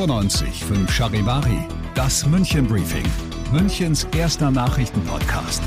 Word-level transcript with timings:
Fünf 0.00 0.90
Charivari, 0.90 1.68
das 1.94 2.24
München 2.24 2.66
Briefing, 2.66 3.04
Münchens 3.52 4.06
erster 4.16 4.50
Nachrichtenpodcast. 4.50 5.62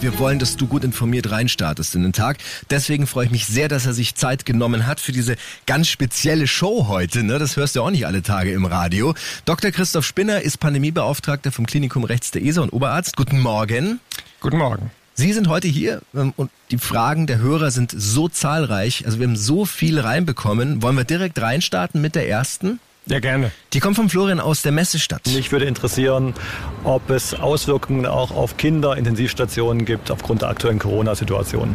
Wir 0.00 0.18
wollen, 0.18 0.40
dass 0.40 0.56
du 0.56 0.66
gut 0.66 0.82
informiert 0.82 1.30
reinstartest 1.30 1.94
in 1.94 2.02
den 2.02 2.12
Tag. 2.12 2.38
Deswegen 2.68 3.06
freue 3.06 3.26
ich 3.26 3.30
mich 3.30 3.46
sehr, 3.46 3.68
dass 3.68 3.86
er 3.86 3.92
sich 3.92 4.16
Zeit 4.16 4.44
genommen 4.44 4.88
hat 4.88 4.98
für 4.98 5.12
diese 5.12 5.36
ganz 5.66 5.86
spezielle 5.86 6.48
Show 6.48 6.88
heute. 6.88 7.22
Ne? 7.22 7.38
Das 7.38 7.56
hörst 7.56 7.76
du 7.76 7.82
auch 7.82 7.92
nicht 7.92 8.06
alle 8.08 8.22
Tage 8.22 8.50
im 8.50 8.64
Radio. 8.64 9.14
Dr. 9.44 9.70
Christoph 9.70 10.04
Spinner 10.04 10.40
ist 10.40 10.58
Pandemiebeauftragter 10.58 11.52
vom 11.52 11.64
Klinikum 11.64 12.02
Rechts 12.02 12.32
der 12.32 12.42
ESA 12.42 12.62
und 12.62 12.72
Oberarzt. 12.72 13.16
Guten 13.16 13.38
Morgen. 13.38 14.00
Guten 14.40 14.58
Morgen. 14.58 14.90
Sie 15.14 15.32
sind 15.32 15.46
heute 15.46 15.68
hier 15.68 16.00
ähm, 16.12 16.32
und 16.36 16.50
die 16.72 16.78
Fragen 16.78 17.28
der 17.28 17.38
Hörer 17.38 17.70
sind 17.70 17.92
so 17.96 18.28
zahlreich. 18.28 19.06
Also 19.06 19.20
wir 19.20 19.28
haben 19.28 19.36
so 19.36 19.64
viel 19.64 20.00
reinbekommen. 20.00 20.82
Wollen 20.82 20.96
wir 20.96 21.04
direkt 21.04 21.40
reinstarten 21.40 22.00
mit 22.00 22.16
der 22.16 22.28
ersten? 22.28 22.80
Ja, 23.08 23.20
gerne. 23.20 23.50
Die 23.72 23.80
kommt 23.80 23.96
von 23.96 24.08
Florian 24.08 24.38
aus 24.38 24.62
der 24.62 24.72
Messestadt. 24.72 25.22
Mich 25.26 25.50
würde 25.50 25.64
interessieren, 25.64 26.34
ob 26.84 27.08
es 27.10 27.34
Auswirkungen 27.34 28.06
auch 28.06 28.30
auf 28.30 28.56
Kinderintensivstationen 28.56 29.84
gibt 29.84 30.10
aufgrund 30.10 30.42
der 30.42 30.50
aktuellen 30.50 30.78
Corona-Situation. 30.78 31.74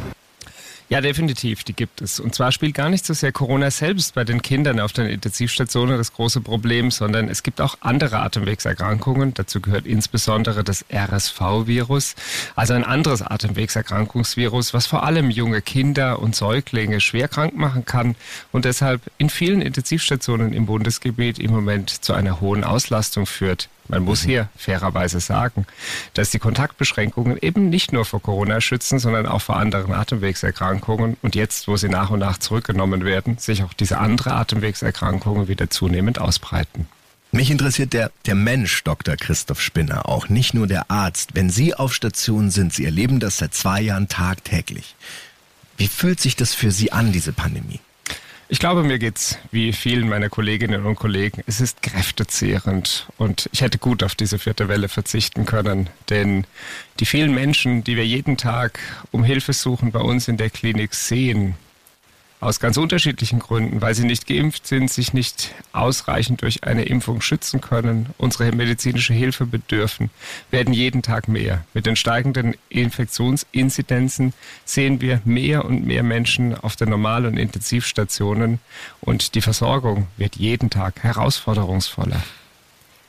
Ja, 0.89 1.01
definitiv, 1.01 1.63
die 1.63 1.73
gibt 1.73 2.01
es. 2.01 2.19
Und 2.19 2.35
zwar 2.35 2.51
spielt 2.51 2.75
gar 2.75 2.89
nicht 2.89 3.05
so 3.05 3.13
sehr 3.13 3.31
Corona 3.31 3.71
selbst 3.71 4.13
bei 4.15 4.23
den 4.23 4.41
Kindern 4.41 4.79
auf 4.79 4.91
den 4.93 5.07
Intensivstationen 5.07 5.97
das 5.97 6.13
große 6.13 6.41
Problem, 6.41 6.91
sondern 6.91 7.29
es 7.29 7.41
gibt 7.41 7.61
auch 7.61 7.77
andere 7.81 8.19
Atemwegserkrankungen. 8.19 9.33
Dazu 9.33 9.61
gehört 9.61 9.85
insbesondere 9.85 10.63
das 10.63 10.85
RSV-Virus, 10.93 12.15
also 12.55 12.73
ein 12.73 12.83
anderes 12.83 13.21
Atemwegserkrankungsvirus, 13.21 14.73
was 14.73 14.85
vor 14.85 15.03
allem 15.03 15.29
junge 15.29 15.61
Kinder 15.61 16.19
und 16.19 16.35
Säuglinge 16.35 16.99
schwer 16.99 17.27
krank 17.27 17.55
machen 17.55 17.85
kann 17.85 18.15
und 18.51 18.65
deshalb 18.65 19.01
in 19.17 19.29
vielen 19.29 19.61
Intensivstationen 19.61 20.53
im 20.53 20.65
Bundesgebiet 20.65 21.39
im 21.39 21.51
Moment 21.51 21.89
zu 21.89 22.13
einer 22.13 22.41
hohen 22.41 22.63
Auslastung 22.63 23.25
führt. 23.25 23.69
Man 23.87 24.03
muss 24.03 24.23
mhm. 24.23 24.29
hier 24.29 24.49
fairerweise 24.57 25.19
sagen, 25.19 25.65
dass 26.13 26.31
die 26.31 26.39
Kontaktbeschränkungen 26.39 27.37
eben 27.41 27.69
nicht 27.69 27.91
nur 27.91 28.05
vor 28.05 28.21
Corona 28.21 28.61
schützen, 28.61 28.99
sondern 28.99 29.25
auch 29.25 29.41
vor 29.41 29.57
anderen 29.57 29.93
Atemwegserkrankungen 29.93 31.17
und 31.21 31.35
jetzt, 31.35 31.67
wo 31.67 31.77
sie 31.77 31.89
nach 31.89 32.09
und 32.09 32.19
nach 32.19 32.37
zurückgenommen 32.37 33.03
werden, 33.03 33.37
sich 33.37 33.63
auch 33.63 33.73
diese 33.73 33.97
andere 33.97 34.33
Atemwegserkrankungen 34.33 35.47
wieder 35.47 35.69
zunehmend 35.69 36.19
ausbreiten. 36.19 36.87
Mich 37.31 37.49
interessiert 37.49 37.93
der, 37.93 38.11
der 38.27 38.35
Mensch, 38.35 38.83
Dr. 38.83 39.15
Christoph 39.15 39.59
Spinner, 39.59 40.07
auch 40.07 40.29
nicht 40.29 40.53
nur 40.53 40.67
der 40.67 40.91
Arzt. 40.91 41.31
Wenn 41.33 41.49
Sie 41.49 41.73
auf 41.73 41.91
Station 41.93 42.51
sind, 42.51 42.73
Sie 42.73 42.85
erleben 42.85 43.19
das 43.19 43.37
seit 43.37 43.55
zwei 43.55 43.81
Jahren 43.81 44.07
tagtäglich. 44.07 44.95
Wie 45.75 45.87
fühlt 45.87 46.19
sich 46.19 46.35
das 46.35 46.53
für 46.53 46.69
Sie 46.69 46.91
an, 46.91 47.11
diese 47.11 47.33
Pandemie? 47.33 47.79
Ich 48.53 48.59
glaube, 48.59 48.83
mir 48.83 48.99
geht's 48.99 49.39
wie 49.49 49.73
vielen 49.73 50.07
meiner 50.07 50.29
Kolleginnen 50.29 50.85
und 50.85 50.93
Kollegen. 50.93 51.41
Es 51.47 51.59
ist 51.59 51.81
kräftezehrend 51.81 53.07
und 53.17 53.49
ich 53.51 53.61
hätte 53.61 53.79
gut 53.79 54.03
auf 54.03 54.13
diese 54.13 54.37
vierte 54.37 54.67
Welle 54.67 54.89
verzichten 54.89 55.47
können, 55.47 55.89
denn 56.11 56.45
die 56.99 57.07
vielen 57.07 57.33
Menschen, 57.33 57.83
die 57.83 57.95
wir 57.95 58.05
jeden 58.05 58.37
Tag 58.37 58.77
um 59.09 59.23
Hilfe 59.23 59.53
suchen 59.53 59.91
bei 59.91 60.01
uns 60.01 60.27
in 60.27 60.37
der 60.37 60.51
Klinik 60.51 60.93
sehen, 60.93 61.55
aus 62.43 62.59
ganz 62.59 62.77
unterschiedlichen 62.77 63.39
Gründen, 63.39 63.81
weil 63.81 63.95
sie 63.95 64.03
nicht 64.03 64.27
geimpft 64.27 64.67
sind, 64.67 64.91
sich 64.91 65.13
nicht 65.13 65.53
ausreichend 65.71 66.41
durch 66.41 66.63
eine 66.63 66.83
Impfung 66.83 67.21
schützen 67.21 67.61
können, 67.61 68.09
unsere 68.17 68.51
medizinische 68.51 69.13
Hilfe 69.13 69.45
bedürfen, 69.45 70.09
werden 70.51 70.73
jeden 70.73 71.01
Tag 71.01 71.27
mehr. 71.27 71.65
Mit 71.73 71.85
den 71.85 71.95
steigenden 71.95 72.55
Infektionsinzidenzen 72.69 74.33
sehen 74.65 75.01
wir 75.01 75.21
mehr 75.23 75.65
und 75.65 75.85
mehr 75.85 76.03
Menschen 76.03 76.55
auf 76.55 76.75
den 76.75 76.89
Normal- 76.89 77.25
und 77.25 77.37
Intensivstationen 77.37 78.59
und 79.01 79.35
die 79.35 79.41
Versorgung 79.41 80.07
wird 80.17 80.35
jeden 80.35 80.69
Tag 80.69 81.01
herausforderungsvoller. 81.03 82.21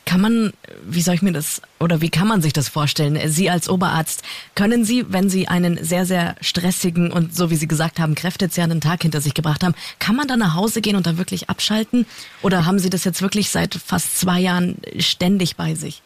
Kann 0.04 0.20
man, 0.20 0.52
wie 0.86 1.00
soll 1.00 1.14
ich 1.14 1.22
mir 1.22 1.32
das, 1.32 1.62
oder 1.80 2.00
wie 2.00 2.10
kann 2.10 2.28
man 2.28 2.42
sich 2.42 2.52
das 2.52 2.68
vorstellen? 2.68 3.18
Sie 3.30 3.48
als 3.48 3.68
Oberarzt, 3.68 4.22
können 4.54 4.84
Sie, 4.84 5.06
wenn 5.08 5.30
Sie 5.30 5.48
einen 5.48 5.82
sehr, 5.82 6.04
sehr 6.04 6.36
stressigen 6.40 7.10
und, 7.10 7.34
so 7.34 7.50
wie 7.50 7.56
Sie 7.56 7.68
gesagt 7.68 7.98
haben, 7.98 8.14
kräftezehrenden 8.14 8.80
Tag 8.80 9.02
hinter 9.02 9.20
sich 9.20 9.34
gebracht 9.34 9.64
haben, 9.64 9.74
kann 9.98 10.16
man 10.16 10.28
dann 10.28 10.40
nach 10.40 10.54
Hause 10.54 10.82
gehen 10.82 10.96
und 10.96 11.06
da 11.06 11.16
wirklich 11.16 11.48
abschalten? 11.48 12.06
Oder 12.42 12.66
haben 12.66 12.78
Sie 12.78 12.90
das 12.90 13.04
jetzt 13.04 13.22
wirklich 13.22 13.50
seit 13.50 13.74
fast 13.74 14.18
zwei 14.18 14.40
Jahren 14.40 14.76
ständig 14.98 15.56
bei 15.56 15.74
sich? 15.74 16.02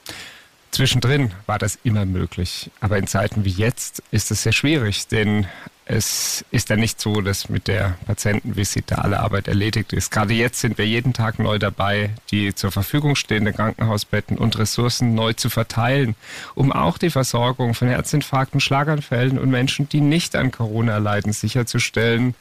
Zwischendrin 0.70 1.32
war 1.46 1.58
das 1.58 1.78
immer 1.82 2.04
möglich. 2.04 2.70
Aber 2.80 2.98
in 2.98 3.06
Zeiten 3.06 3.44
wie 3.44 3.50
jetzt 3.50 4.02
ist 4.10 4.30
es 4.30 4.42
sehr 4.42 4.52
schwierig, 4.52 5.08
denn 5.08 5.46
es 5.90 6.44
ist 6.50 6.68
ja 6.68 6.76
nicht 6.76 7.00
so, 7.00 7.22
dass 7.22 7.48
mit 7.48 7.66
der 7.66 7.96
Patientenvisite 8.06 8.98
alle 8.98 9.20
Arbeit 9.20 9.48
erledigt 9.48 9.94
ist. 9.94 10.10
Gerade 10.10 10.34
jetzt 10.34 10.60
sind 10.60 10.76
wir 10.76 10.86
jeden 10.86 11.14
Tag 11.14 11.38
neu 11.38 11.58
dabei, 11.58 12.10
die 12.30 12.54
zur 12.54 12.70
Verfügung 12.70 13.16
stehenden 13.16 13.54
Krankenhausbetten 13.54 14.36
und 14.36 14.58
Ressourcen 14.58 15.14
neu 15.14 15.32
zu 15.32 15.48
verteilen, 15.48 16.14
um 16.54 16.72
auch 16.72 16.98
die 16.98 17.08
Versorgung 17.08 17.72
von 17.72 17.88
Herzinfarkten, 17.88 18.60
Schlaganfällen 18.60 19.38
und 19.38 19.48
Menschen, 19.48 19.88
die 19.88 20.02
nicht 20.02 20.36
an 20.36 20.50
Corona 20.50 20.98
leiden, 20.98 21.32
sicherzustellen. 21.32 22.34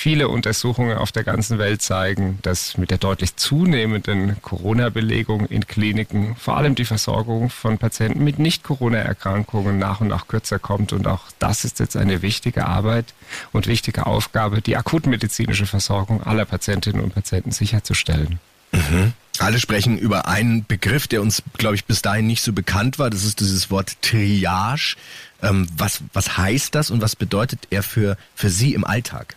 Viele 0.00 0.28
Untersuchungen 0.28 0.96
auf 0.96 1.10
der 1.10 1.24
ganzen 1.24 1.58
Welt 1.58 1.82
zeigen, 1.82 2.38
dass 2.42 2.78
mit 2.78 2.92
der 2.92 2.98
deutlich 2.98 3.34
zunehmenden 3.34 4.40
Corona-Belegung 4.42 5.46
in 5.46 5.66
Kliniken 5.66 6.36
vor 6.36 6.56
allem 6.56 6.76
die 6.76 6.84
Versorgung 6.84 7.50
von 7.50 7.78
Patienten 7.78 8.22
mit 8.22 8.38
Nicht-Corona-Erkrankungen 8.38 9.76
nach 9.76 10.00
und 10.00 10.06
nach 10.06 10.28
kürzer 10.28 10.60
kommt. 10.60 10.92
Und 10.92 11.08
auch 11.08 11.22
das 11.40 11.64
ist 11.64 11.80
jetzt 11.80 11.96
eine 11.96 12.22
wichtige 12.22 12.66
Arbeit 12.66 13.12
und 13.50 13.66
wichtige 13.66 14.06
Aufgabe, 14.06 14.62
die 14.62 14.76
akutmedizinische 14.76 15.66
Versorgung 15.66 16.22
aller 16.22 16.44
Patientinnen 16.44 17.02
und 17.02 17.12
Patienten 17.12 17.50
sicherzustellen. 17.50 18.38
Mhm. 18.70 19.14
Alle 19.40 19.58
sprechen 19.58 19.98
über 19.98 20.28
einen 20.28 20.64
Begriff, 20.64 21.08
der 21.08 21.22
uns, 21.22 21.42
glaube 21.56 21.74
ich, 21.74 21.86
bis 21.86 22.02
dahin 22.02 22.28
nicht 22.28 22.44
so 22.44 22.52
bekannt 22.52 23.00
war. 23.00 23.10
Das 23.10 23.24
ist 23.24 23.40
dieses 23.40 23.68
Wort 23.72 24.00
Triage. 24.00 24.94
Ähm, 25.42 25.66
was, 25.76 26.02
was 26.12 26.38
heißt 26.38 26.72
das 26.76 26.92
und 26.92 27.02
was 27.02 27.16
bedeutet 27.16 27.66
er 27.70 27.82
für, 27.82 28.16
für 28.36 28.48
Sie 28.48 28.74
im 28.74 28.84
Alltag? 28.84 29.34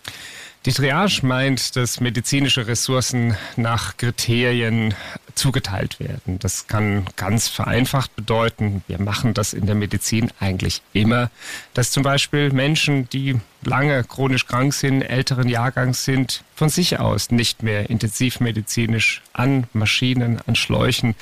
Die 0.65 0.73
Triage 0.73 1.25
meint, 1.25 1.75
dass 1.75 2.01
medizinische 2.01 2.67
Ressourcen 2.67 3.35
nach 3.55 3.97
Kriterien 3.97 4.93
zugeteilt 5.33 5.99
werden. 5.99 6.37
Das 6.37 6.67
kann 6.67 7.07
ganz 7.15 7.47
vereinfacht 7.47 8.15
bedeuten, 8.15 8.83
wir 8.87 9.01
machen 9.01 9.33
das 9.33 9.53
in 9.53 9.65
der 9.65 9.73
Medizin 9.73 10.29
eigentlich 10.39 10.83
immer, 10.93 11.31
dass 11.73 11.89
zum 11.89 12.03
Beispiel 12.03 12.51
Menschen, 12.51 13.09
die 13.09 13.39
lange 13.63 14.03
chronisch 14.03 14.45
krank 14.45 14.75
sind, 14.75 15.01
älteren 15.01 15.49
Jahrgangs 15.49 16.05
sind, 16.05 16.43
von 16.53 16.69
sich 16.69 16.99
aus 16.99 17.31
nicht 17.31 17.63
mehr 17.63 17.89
intensivmedizinisch 17.89 19.23
an 19.33 19.65
Maschinen, 19.73 20.41
an 20.45 20.55
Schläuchen 20.55 21.15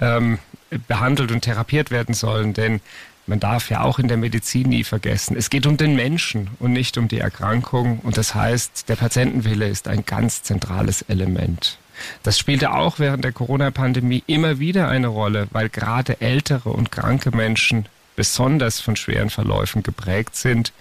ähm, 0.00 0.38
behandelt 0.86 1.30
und 1.30 1.42
therapiert 1.42 1.90
werden 1.90 2.14
sollen. 2.14 2.54
Denn 2.54 2.80
man 3.28 3.40
darf 3.40 3.70
ja 3.70 3.82
auch 3.82 3.98
in 3.98 4.08
der 4.08 4.16
Medizin 4.16 4.68
nie 4.68 4.84
vergessen, 4.84 5.36
es 5.36 5.50
geht 5.50 5.66
um 5.66 5.76
den 5.76 5.94
Menschen 5.94 6.50
und 6.58 6.72
nicht 6.72 6.98
um 6.98 7.08
die 7.08 7.20
Erkrankung. 7.20 8.00
Und 8.00 8.16
das 8.16 8.34
heißt, 8.34 8.88
der 8.88 8.96
Patientenwille 8.96 9.68
ist 9.68 9.86
ein 9.86 10.04
ganz 10.04 10.42
zentrales 10.42 11.02
Element. 11.02 11.78
Das 12.22 12.38
spielte 12.38 12.72
auch 12.72 12.98
während 12.98 13.24
der 13.24 13.32
Corona-Pandemie 13.32 14.22
immer 14.26 14.58
wieder 14.58 14.88
eine 14.88 15.08
Rolle, 15.08 15.48
weil 15.50 15.68
gerade 15.68 16.20
ältere 16.20 16.70
und 16.70 16.92
kranke 16.92 17.36
Menschen 17.36 17.86
besonders 18.16 18.80
von 18.80 18.96
schweren 18.96 19.30
Verläufen 19.30 19.82
geprägt 19.82 20.34
sind. 20.34 20.72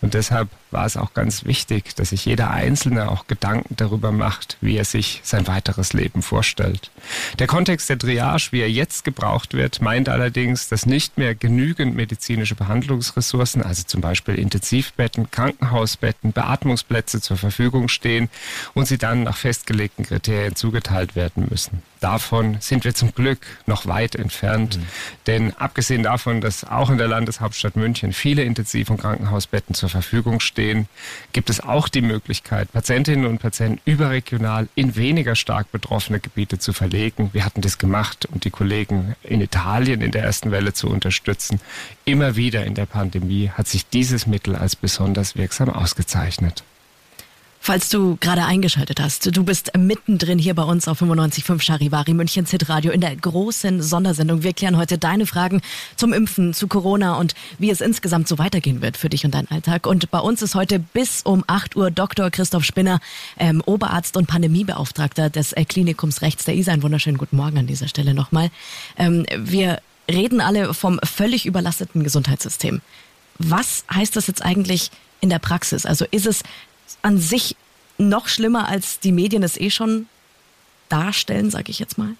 Und 0.00 0.14
deshalb 0.14 0.48
war 0.74 0.84
es 0.84 0.98
auch 0.98 1.14
ganz 1.14 1.44
wichtig, 1.44 1.94
dass 1.94 2.10
sich 2.10 2.26
jeder 2.26 2.50
Einzelne 2.50 3.10
auch 3.10 3.26
Gedanken 3.26 3.76
darüber 3.76 4.12
macht, 4.12 4.58
wie 4.60 4.76
er 4.76 4.84
sich 4.84 5.20
sein 5.22 5.46
weiteres 5.46 5.94
Leben 5.94 6.20
vorstellt. 6.20 6.90
Der 7.38 7.46
Kontext 7.46 7.88
der 7.88 7.98
Triage, 7.98 8.48
wie 8.50 8.60
er 8.60 8.70
jetzt 8.70 9.04
gebraucht 9.04 9.54
wird, 9.54 9.80
meint 9.80 10.08
allerdings, 10.08 10.68
dass 10.68 10.84
nicht 10.84 11.16
mehr 11.16 11.34
genügend 11.34 11.94
medizinische 11.94 12.56
Behandlungsressourcen, 12.56 13.62
also 13.62 13.84
zum 13.84 14.00
Beispiel 14.00 14.34
Intensivbetten, 14.34 15.30
Krankenhausbetten, 15.30 16.32
Beatmungsplätze 16.32 17.20
zur 17.20 17.36
Verfügung 17.36 17.88
stehen 17.88 18.28
und 18.74 18.86
sie 18.86 18.98
dann 18.98 19.22
nach 19.22 19.36
festgelegten 19.36 20.04
Kriterien 20.04 20.56
zugeteilt 20.56 21.14
werden 21.14 21.46
müssen. 21.48 21.82
Davon 22.00 22.58
sind 22.60 22.84
wir 22.84 22.94
zum 22.94 23.14
Glück 23.14 23.38
noch 23.64 23.86
weit 23.86 24.14
entfernt, 24.14 24.76
mhm. 24.76 24.82
denn 25.26 25.56
abgesehen 25.56 26.02
davon, 26.02 26.42
dass 26.42 26.62
auch 26.64 26.90
in 26.90 26.98
der 26.98 27.08
Landeshauptstadt 27.08 27.76
München 27.76 28.12
viele 28.12 28.42
Intensiv- 28.42 28.90
und 28.90 29.00
Krankenhausbetten 29.00 29.74
zur 29.74 29.88
Verfügung 29.88 30.40
stehen, 30.40 30.63
gibt 31.32 31.50
es 31.50 31.60
auch 31.60 31.88
die 31.88 32.00
Möglichkeit, 32.00 32.72
Patientinnen 32.72 33.26
und 33.26 33.38
Patienten 33.38 33.80
überregional 33.84 34.68
in 34.74 34.96
weniger 34.96 35.34
stark 35.34 35.70
betroffene 35.72 36.20
Gebiete 36.20 36.58
zu 36.58 36.72
verlegen. 36.72 37.30
Wir 37.32 37.44
hatten 37.44 37.60
das 37.60 37.78
gemacht, 37.78 38.26
um 38.32 38.40
die 38.40 38.50
Kollegen 38.50 39.14
in 39.22 39.40
Italien 39.40 40.00
in 40.00 40.10
der 40.10 40.22
ersten 40.22 40.50
Welle 40.50 40.72
zu 40.72 40.88
unterstützen. 40.88 41.60
Immer 42.04 42.36
wieder 42.36 42.64
in 42.64 42.74
der 42.74 42.86
Pandemie 42.86 43.50
hat 43.50 43.68
sich 43.68 43.86
dieses 43.86 44.26
Mittel 44.26 44.56
als 44.56 44.76
besonders 44.76 45.36
wirksam 45.36 45.70
ausgezeichnet. 45.70 46.64
Falls 47.66 47.88
du 47.88 48.18
gerade 48.20 48.44
eingeschaltet 48.44 49.00
hast, 49.00 49.34
du 49.34 49.42
bist 49.42 49.74
mittendrin 49.74 50.38
hier 50.38 50.52
bei 50.52 50.64
uns 50.64 50.86
auf 50.86 51.00
95.5 51.00 51.62
Charivari 51.62 52.12
München 52.12 52.44
Zitradio 52.44 52.92
in 52.92 53.00
der 53.00 53.16
großen 53.16 53.80
Sondersendung. 53.82 54.42
Wir 54.42 54.52
klären 54.52 54.76
heute 54.76 54.98
deine 54.98 55.24
Fragen 55.24 55.62
zum 55.96 56.12
Impfen, 56.12 56.52
zu 56.52 56.68
Corona 56.68 57.16
und 57.16 57.34
wie 57.58 57.70
es 57.70 57.80
insgesamt 57.80 58.28
so 58.28 58.36
weitergehen 58.36 58.82
wird 58.82 58.98
für 58.98 59.08
dich 59.08 59.24
und 59.24 59.34
deinen 59.34 59.50
Alltag. 59.50 59.86
Und 59.86 60.10
bei 60.10 60.18
uns 60.18 60.42
ist 60.42 60.54
heute 60.54 60.78
bis 60.78 61.22
um 61.22 61.42
8 61.46 61.74
Uhr 61.74 61.90
Dr. 61.90 62.30
Christoph 62.30 62.64
Spinner, 62.64 63.00
ähm, 63.38 63.62
Oberarzt 63.64 64.18
und 64.18 64.26
Pandemiebeauftragter 64.26 65.30
des 65.30 65.54
äh, 65.54 65.64
Klinikums 65.64 66.20
Rechts 66.20 66.44
der 66.44 66.56
ISA. 66.56 66.70
Einen 66.72 66.82
wunderschönen 66.82 67.16
guten 67.16 67.38
Morgen 67.38 67.56
an 67.56 67.66
dieser 67.66 67.88
Stelle 67.88 68.12
nochmal. 68.12 68.50
Ähm, 68.98 69.24
wir 69.38 69.80
reden 70.06 70.42
alle 70.42 70.74
vom 70.74 71.00
völlig 71.02 71.46
überlasteten 71.46 72.04
Gesundheitssystem. 72.04 72.82
Was 73.38 73.84
heißt 73.90 74.16
das 74.16 74.26
jetzt 74.26 74.44
eigentlich 74.44 74.90
in 75.22 75.30
der 75.30 75.38
Praxis? 75.38 75.86
Also 75.86 76.04
ist 76.10 76.26
es 76.26 76.42
an 77.02 77.18
sich 77.18 77.56
noch 77.98 78.28
schlimmer, 78.28 78.68
als 78.68 79.00
die 79.00 79.12
Medien 79.12 79.42
es 79.42 79.58
eh 79.58 79.70
schon 79.70 80.06
darstellen, 80.88 81.50
sage 81.50 81.70
ich 81.70 81.78
jetzt 81.78 81.98
mal? 81.98 82.10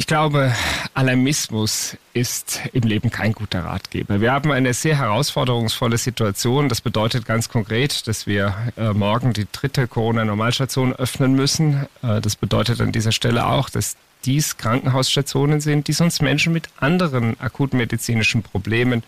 Ich 0.00 0.06
glaube, 0.06 0.54
Alarmismus 0.94 1.94
ist 2.14 2.62
im 2.72 2.84
Leben 2.84 3.10
kein 3.10 3.34
guter 3.34 3.64
Ratgeber. 3.64 4.22
Wir 4.22 4.32
haben 4.32 4.50
eine 4.50 4.72
sehr 4.72 4.96
herausforderungsvolle 4.96 5.98
Situation. 5.98 6.70
Das 6.70 6.80
bedeutet 6.80 7.26
ganz 7.26 7.50
konkret, 7.50 8.08
dass 8.08 8.26
wir 8.26 8.72
äh, 8.78 8.94
morgen 8.94 9.34
die 9.34 9.46
dritte 9.52 9.86
Corona-Normalstation 9.86 10.94
öffnen 10.94 11.34
müssen. 11.34 11.86
Äh, 12.02 12.22
das 12.22 12.34
bedeutet 12.34 12.80
an 12.80 12.92
dieser 12.92 13.12
Stelle 13.12 13.44
auch, 13.44 13.68
dass 13.68 13.96
dies 14.24 14.56
Krankenhausstationen 14.56 15.60
sind, 15.60 15.88
die 15.88 15.92
sonst 15.92 16.22
Menschen 16.22 16.52
mit 16.52 16.68
anderen 16.78 17.38
akutmedizinischen 17.40 18.42
Problemen 18.42 19.02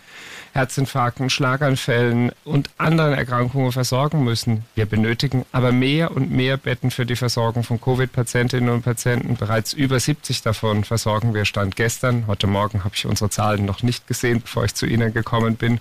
Herzinfarkten, 0.53 1.31
Schlaganfällen 1.31 2.31
und 2.45 2.69
anderen 2.77 3.13
Erkrankungen 3.13 3.71
versorgen 3.71 4.23
müssen. 4.23 4.65
Wir 4.75 4.85
benötigen 4.85 5.45
aber 5.51 5.71
mehr 5.71 6.11
und 6.11 6.31
mehr 6.31 6.57
Betten 6.57 6.91
für 6.91 7.07
die 7.07 7.15
Versorgung 7.15 7.63
von 7.63 7.81
Covid-Patientinnen 7.81 8.69
und 8.69 8.83
Patienten. 8.83 9.35
Bereits 9.35 9.73
über 9.73 9.99
70 9.99 10.43
davon 10.43 10.83
versorgen 10.83 11.33
wir 11.33 11.45
Stand 11.45 11.75
gestern. 11.75 12.27
Heute 12.27 12.45
Morgen 12.45 12.83
habe 12.83 12.93
ich 12.95 13.07
unsere 13.07 13.31
Zahlen 13.31 13.65
noch 13.65 13.81
nicht 13.81 14.05
gesehen, 14.07 14.41
bevor 14.41 14.65
ich 14.65 14.75
zu 14.75 14.85
Ihnen 14.85 15.11
gekommen 15.11 15.55
bin. 15.55 15.79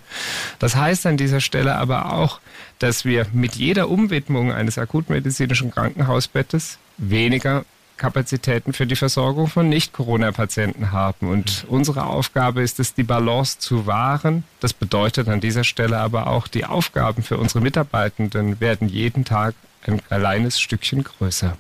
Das 0.59 0.75
heißt 0.75 1.05
an 1.05 1.19
dieser 1.19 1.41
Stelle 1.41 1.77
aber 1.77 2.15
auch, 2.15 2.41
dass 2.79 3.05
wir 3.05 3.27
mit 3.33 3.57
jeder 3.57 3.91
Umwidmung 3.91 4.53
eines 4.53 4.79
akutmedizinischen 4.79 5.71
Krankenhausbettes 5.71 6.79
weniger 6.97 7.67
Kapazitäten 7.97 8.73
für 8.73 8.87
die 8.87 8.97
Versorgung 8.97 9.49
von 9.49 9.69
Nicht-Corona-Patienten 9.69 10.93
haben. 10.93 11.29
Und 11.29 11.65
unsere 11.69 12.05
Aufgabe 12.05 12.63
ist 12.63 12.81
es, 12.81 12.95
die 12.95 13.03
Balance 13.03 13.59
zu 13.59 13.87
wahren. 13.87 14.45
Das 14.61 14.73
bedeutet 14.73 15.29
an 15.29 15.41
dieser 15.41 15.65
Stelle 15.65 15.99
aber 15.99 16.27
auch, 16.27 16.49
die 16.49 16.65
Aufgaben 16.65 17.23
für 17.23 17.39
unsere 17.39 17.61
Mitarbeitenden 17.61 18.61
werden 18.61 18.89
jeden 18.89 19.25
Tag 19.25 19.55
ein 19.87 20.03
kleines 20.05 20.61
Stückchen 20.61 21.05
größer. 21.05 21.57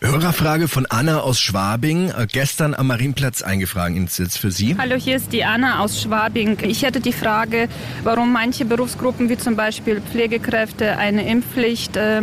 Hörerfrage 0.00 0.68
von 0.68 0.86
Anna 0.86 1.20
aus 1.20 1.40
Schwabing, 1.40 2.10
äh, 2.10 2.28
gestern 2.30 2.72
am 2.74 2.86
Marienplatz 2.86 3.42
eingefragt. 3.42 3.96
Jetzt 3.96 4.38
für 4.38 4.52
Sie? 4.52 4.76
Hallo, 4.78 4.94
hier 4.94 5.16
ist 5.16 5.32
die 5.32 5.42
Anna 5.42 5.80
aus 5.80 6.00
Schwabing. 6.00 6.56
Ich 6.62 6.84
hätte 6.84 7.00
die 7.00 7.12
Frage, 7.12 7.68
warum 8.04 8.32
manche 8.32 8.64
Berufsgruppen 8.64 9.28
wie 9.28 9.36
zum 9.36 9.56
Beispiel 9.56 10.00
Pflegekräfte 10.00 10.96
eine 10.98 11.28
Impfpflicht 11.28 11.96
äh, 11.96 12.22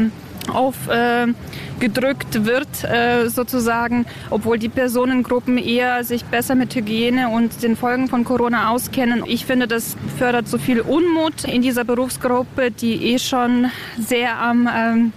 aufgedrückt 0.50 2.36
äh, 2.36 2.46
wird, 2.46 2.84
äh, 2.84 3.30
sozusagen, 3.30 4.06
obwohl 4.30 4.60
die 4.60 4.70
Personengruppen 4.70 5.58
eher 5.58 6.04
sich 6.04 6.26
besser 6.26 6.56
mit 6.56 6.76
Hygiene 6.76 7.30
und 7.30 7.64
den 7.64 7.76
Folgen 7.76 8.08
von 8.08 8.24
Corona 8.24 8.72
auskennen. 8.72 9.24
Ich 9.26 9.46
finde, 9.46 9.68
das 9.68 9.96
fördert 10.18 10.48
so 10.48 10.58
viel 10.58 10.82
Unmut 10.82 11.44
in 11.44 11.62
dieser 11.62 11.84
Berufsgruppe, 11.84 12.72
die 12.72 13.14
eh 13.14 13.20
schon 13.20 13.68
sehr 14.00 14.38
am 14.40 14.70
ähm, 14.74 15.14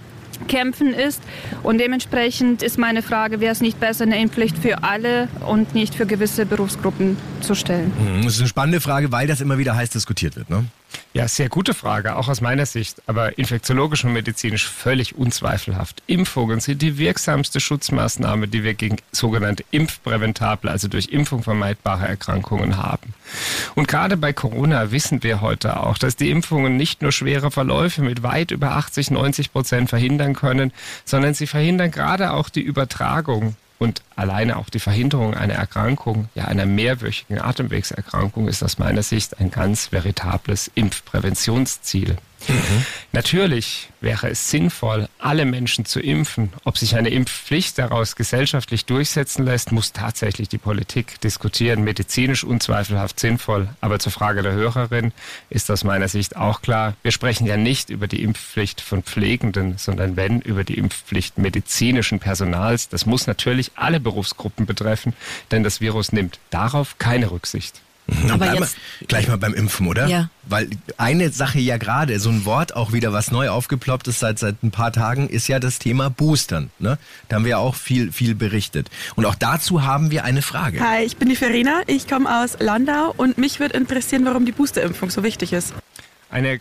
Kämpfen 0.47 0.93
ist. 0.93 1.21
Und 1.63 1.79
dementsprechend 1.79 2.63
ist 2.63 2.77
meine 2.77 3.01
Frage, 3.01 3.39
wäre 3.39 3.51
es 3.51 3.61
nicht 3.61 3.79
besser, 3.79 4.03
eine 4.05 4.19
Impfpflicht 4.21 4.57
für 4.57 4.83
alle 4.83 5.27
und 5.45 5.75
nicht 5.75 5.95
für 5.95 6.05
gewisse 6.05 6.45
Berufsgruppen 6.45 7.17
zu 7.41 7.55
stellen? 7.55 7.91
Mhm, 7.97 8.23
das 8.23 8.35
ist 8.35 8.39
eine 8.39 8.47
spannende 8.47 8.79
Frage, 8.79 9.11
weil 9.11 9.27
das 9.27 9.41
immer 9.41 9.57
wieder 9.57 9.75
heiß 9.75 9.89
diskutiert 9.89 10.35
wird. 10.35 10.49
Ne? 10.49 10.65
Ja, 11.13 11.27
sehr 11.27 11.49
gute 11.49 11.73
Frage, 11.73 12.15
auch 12.15 12.27
aus 12.27 12.39
meiner 12.39 12.65
Sicht, 12.65 13.01
aber 13.07 13.37
infektiologisch 13.37 14.05
und 14.05 14.13
medizinisch 14.13 14.67
völlig 14.67 15.15
unzweifelhaft. 15.15 16.03
Impfungen 16.05 16.59
sind 16.59 16.81
die 16.81 16.97
wirksamste 16.97 17.59
Schutzmaßnahme, 17.59 18.47
die 18.47 18.63
wir 18.63 18.75
gegen 18.75 18.97
sogenannte 19.11 19.63
impfpräventable, 19.71 20.69
also 20.69 20.87
durch 20.87 21.07
Impfung 21.07 21.41
vermeidbare 21.41 22.07
Erkrankungen 22.07 22.77
haben. 22.77 23.13
Und 23.75 23.87
gerade 23.87 24.17
bei 24.17 24.33
Corona 24.33 24.91
wissen 24.91 25.23
wir 25.23 25.41
heute 25.41 25.79
auch, 25.79 25.97
dass 25.97 26.15
die 26.15 26.29
Impfungen 26.29 26.77
nicht 26.77 27.01
nur 27.01 27.11
schwere 27.11 27.49
Verläufe 27.49 28.01
mit 28.01 28.21
weit 28.21 28.51
über 28.51 28.71
80, 28.71 29.11
90 29.11 29.51
Prozent 29.51 29.89
verhindern 29.89 30.35
können, 30.35 30.71
sondern 31.05 31.33
sie 31.33 31.47
verhindern 31.47 31.91
gerade 31.91 32.33
auch 32.33 32.49
die 32.49 32.61
Übertragung 32.61 33.55
und 33.79 34.01
alleine 34.19 34.57
auch 34.57 34.69
die 34.69 34.79
Verhinderung 34.79 35.33
einer 35.33 35.55
Erkrankung, 35.55 36.29
ja 36.35 36.45
einer 36.45 36.65
mehrwöchigen 36.65 37.39
Atemwegserkrankung, 37.39 38.47
ist 38.47 38.63
aus 38.63 38.77
meiner 38.77 39.03
Sicht 39.03 39.39
ein 39.39 39.49
ganz 39.49 39.87
veritables 39.91 40.69
Impfpräventionsziel. 40.75 42.17
Mhm. 42.47 42.85
Natürlich 43.11 43.89
wäre 44.01 44.29
es 44.29 44.49
sinnvoll, 44.49 45.09
alle 45.17 45.45
Menschen 45.45 45.83
zu 45.83 45.99
impfen. 45.99 46.53
Ob 46.63 46.77
sich 46.77 46.95
eine 46.95 47.09
Impfpflicht 47.09 47.77
daraus 47.77 48.15
gesellschaftlich 48.15 48.85
durchsetzen 48.85 49.43
lässt, 49.45 49.71
muss 49.71 49.91
tatsächlich 49.91 50.47
die 50.47 50.57
Politik 50.57 51.19
diskutieren. 51.21 51.83
Medizinisch 51.83 52.43
unzweifelhaft 52.43 53.19
sinnvoll. 53.19 53.67
Aber 53.81 53.99
zur 53.99 54.11
Frage 54.11 54.41
der 54.41 54.53
Hörerin 54.53 55.11
ist 55.49 55.69
aus 55.69 55.83
meiner 55.83 56.07
Sicht 56.07 56.37
auch 56.37 56.61
klar, 56.61 56.95
wir 57.03 57.11
sprechen 57.11 57.45
ja 57.45 57.57
nicht 57.57 57.89
über 57.89 58.07
die 58.07 58.23
Impfpflicht 58.23 58.79
von 58.79 59.03
Pflegenden, 59.03 59.77
sondern 59.77 60.15
wenn 60.15 60.39
über 60.39 60.63
die 60.63 60.77
Impfpflicht 60.77 61.37
medizinischen 61.37 62.19
Personals. 62.19 62.89
Das 62.89 63.05
muss 63.05 63.27
natürlich 63.27 63.71
alle 63.75 63.99
Berufsgruppen 64.09 64.65
betreffen, 64.65 65.13
denn 65.51 65.63
das 65.63 65.81
Virus 65.81 66.11
nimmt 66.11 66.39
darauf 66.49 66.97
keine 66.97 67.31
Rücksicht. 67.31 67.81
Mhm. 68.09 68.31
Aber 68.31 68.47
jetzt, 68.47 68.59
mal, 68.59 68.69
gleich 69.07 69.27
mal 69.27 69.37
beim 69.37 69.53
Impfen, 69.53 69.87
oder? 69.87 70.07
Ja. 70.07 70.29
Weil 70.43 70.69
eine 70.97 71.29
Sache 71.29 71.59
ja 71.59 71.77
gerade, 71.77 72.19
so 72.19 72.29
ein 72.29 72.45
Wort 72.45 72.75
auch 72.75 72.91
wieder, 72.91 73.13
was 73.13 73.31
neu 73.31 73.49
aufgeploppt 73.49 74.07
ist 74.07 74.19
seit, 74.19 74.39
seit 74.39 74.63
ein 74.63 74.71
paar 74.71 74.91
Tagen, 74.91 75.29
ist 75.29 75.47
ja 75.47 75.59
das 75.59 75.79
Thema 75.79 76.09
Boostern. 76.09 76.71
Ne? 76.79 76.97
Da 77.27 77.35
haben 77.35 77.43
wir 77.43 77.51
ja 77.51 77.57
auch 77.57 77.75
viel, 77.75 78.11
viel 78.11 78.35
berichtet. 78.35 78.89
Und 79.15 79.25
auch 79.25 79.35
dazu 79.35 79.83
haben 79.83 80.11
wir 80.11 80.23
eine 80.23 80.41
Frage. 80.41 80.79
Hi, 80.79 81.03
ich 81.03 81.17
bin 81.17 81.29
die 81.29 81.35
Verena, 81.35 81.81
ich 81.87 82.07
komme 82.07 82.41
aus 82.41 82.57
Landau 82.59 83.13
und 83.15 83.37
mich 83.37 83.59
würde 83.59 83.77
interessieren, 83.77 84.25
warum 84.25 84.45
die 84.45 84.53
Boosterimpfung 84.53 85.09
so 85.09 85.23
wichtig 85.23 85.53
ist. 85.53 85.73
Eine 86.31 86.59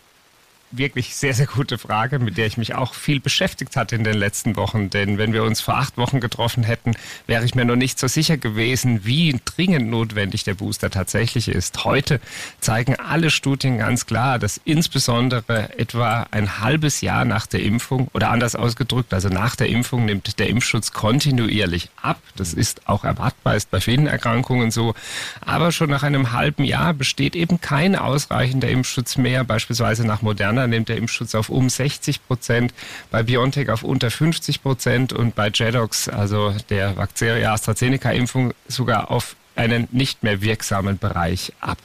wirklich 0.70 1.14
sehr, 1.14 1.34
sehr 1.34 1.46
gute 1.46 1.78
Frage, 1.78 2.18
mit 2.18 2.36
der 2.36 2.46
ich 2.46 2.56
mich 2.56 2.74
auch 2.74 2.94
viel 2.94 3.20
beschäftigt 3.20 3.76
hatte 3.76 3.96
in 3.96 4.04
den 4.04 4.16
letzten 4.16 4.56
Wochen. 4.56 4.90
Denn 4.90 5.18
wenn 5.18 5.32
wir 5.32 5.44
uns 5.44 5.60
vor 5.60 5.76
acht 5.76 5.96
Wochen 5.96 6.20
getroffen 6.20 6.62
hätten, 6.62 6.94
wäre 7.26 7.44
ich 7.44 7.54
mir 7.54 7.64
noch 7.64 7.76
nicht 7.76 7.98
so 7.98 8.06
sicher 8.06 8.36
gewesen, 8.36 9.04
wie 9.04 9.38
dringend 9.44 9.88
notwendig 9.88 10.44
der 10.44 10.54
Booster 10.54 10.90
tatsächlich 10.90 11.48
ist. 11.48 11.84
Heute 11.84 12.20
zeigen 12.60 12.96
alle 12.96 13.30
Studien 13.30 13.78
ganz 13.78 14.06
klar, 14.06 14.38
dass 14.38 14.60
insbesondere 14.64 15.78
etwa 15.78 16.26
ein 16.30 16.60
halbes 16.60 17.00
Jahr 17.00 17.24
nach 17.24 17.46
der 17.46 17.62
Impfung 17.62 18.08
oder 18.12 18.30
anders 18.30 18.54
ausgedrückt, 18.54 19.14
also 19.14 19.28
nach 19.28 19.56
der 19.56 19.68
Impfung 19.68 20.04
nimmt 20.04 20.38
der 20.38 20.48
Impfschutz 20.48 20.92
kontinuierlich 20.92 21.88
ab. 22.00 22.20
Das 22.36 22.52
ist 22.52 22.88
auch 22.88 23.04
erwartbar, 23.04 23.56
ist 23.56 23.70
bei 23.70 23.80
vielen 23.80 24.06
Erkrankungen 24.06 24.70
so. 24.70 24.94
Aber 25.40 25.72
schon 25.72 25.90
nach 25.90 26.02
einem 26.02 26.32
halben 26.32 26.64
Jahr 26.64 26.92
besteht 26.92 27.36
eben 27.36 27.60
kein 27.60 27.96
ausreichender 27.96 28.68
Impfschutz 28.68 29.16
mehr, 29.16 29.44
beispielsweise 29.44 30.06
nach 30.06 30.22
moderner 30.22 30.57
Moderna 30.58 30.66
nimmt 30.66 30.88
der 30.88 30.96
Impfschutz 30.96 31.34
auf 31.36 31.50
um 31.50 31.68
60 31.68 32.26
Prozent, 32.26 32.74
bei 33.10 33.22
BioNTech 33.22 33.70
auf 33.70 33.84
unter 33.84 34.10
50 34.10 34.62
Prozent 34.62 35.12
und 35.12 35.36
bei 35.36 35.50
Jedox, 35.54 36.08
also 36.08 36.52
der 36.68 36.96
Vaxzeria 36.96 37.52
AstraZeneca-Impfung, 37.52 38.52
sogar 38.66 39.10
auf 39.12 39.36
einen 39.54 39.86
nicht 39.92 40.22
mehr 40.24 40.42
wirksamen 40.42 40.98
Bereich 40.98 41.52
ab. 41.60 41.78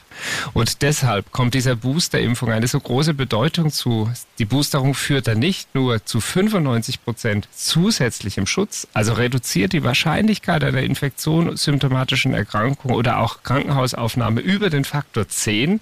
Und 0.52 0.82
deshalb 0.82 1.32
kommt 1.32 1.54
dieser 1.54 1.76
Boosterimpfung 1.76 2.50
eine 2.50 2.66
so 2.66 2.80
große 2.80 3.14
Bedeutung 3.14 3.70
zu. 3.70 4.10
Die 4.38 4.44
Boosterung 4.44 4.94
führt 4.94 5.26
dann 5.26 5.38
nicht 5.38 5.74
nur 5.74 6.04
zu 6.04 6.20
95 6.20 7.04
Prozent 7.04 7.48
zusätzlichem 7.54 8.46
Schutz, 8.46 8.86
also 8.94 9.14
reduziert 9.14 9.72
die 9.72 9.84
Wahrscheinlichkeit 9.84 10.64
einer 10.64 10.82
Infektion, 10.82 11.56
symptomatischen 11.56 12.34
Erkrankung 12.34 12.92
oder 12.92 13.18
auch 13.18 13.42
Krankenhausaufnahme 13.42 14.40
über 14.40 14.70
den 14.70 14.84
Faktor 14.84 15.28
10 15.28 15.80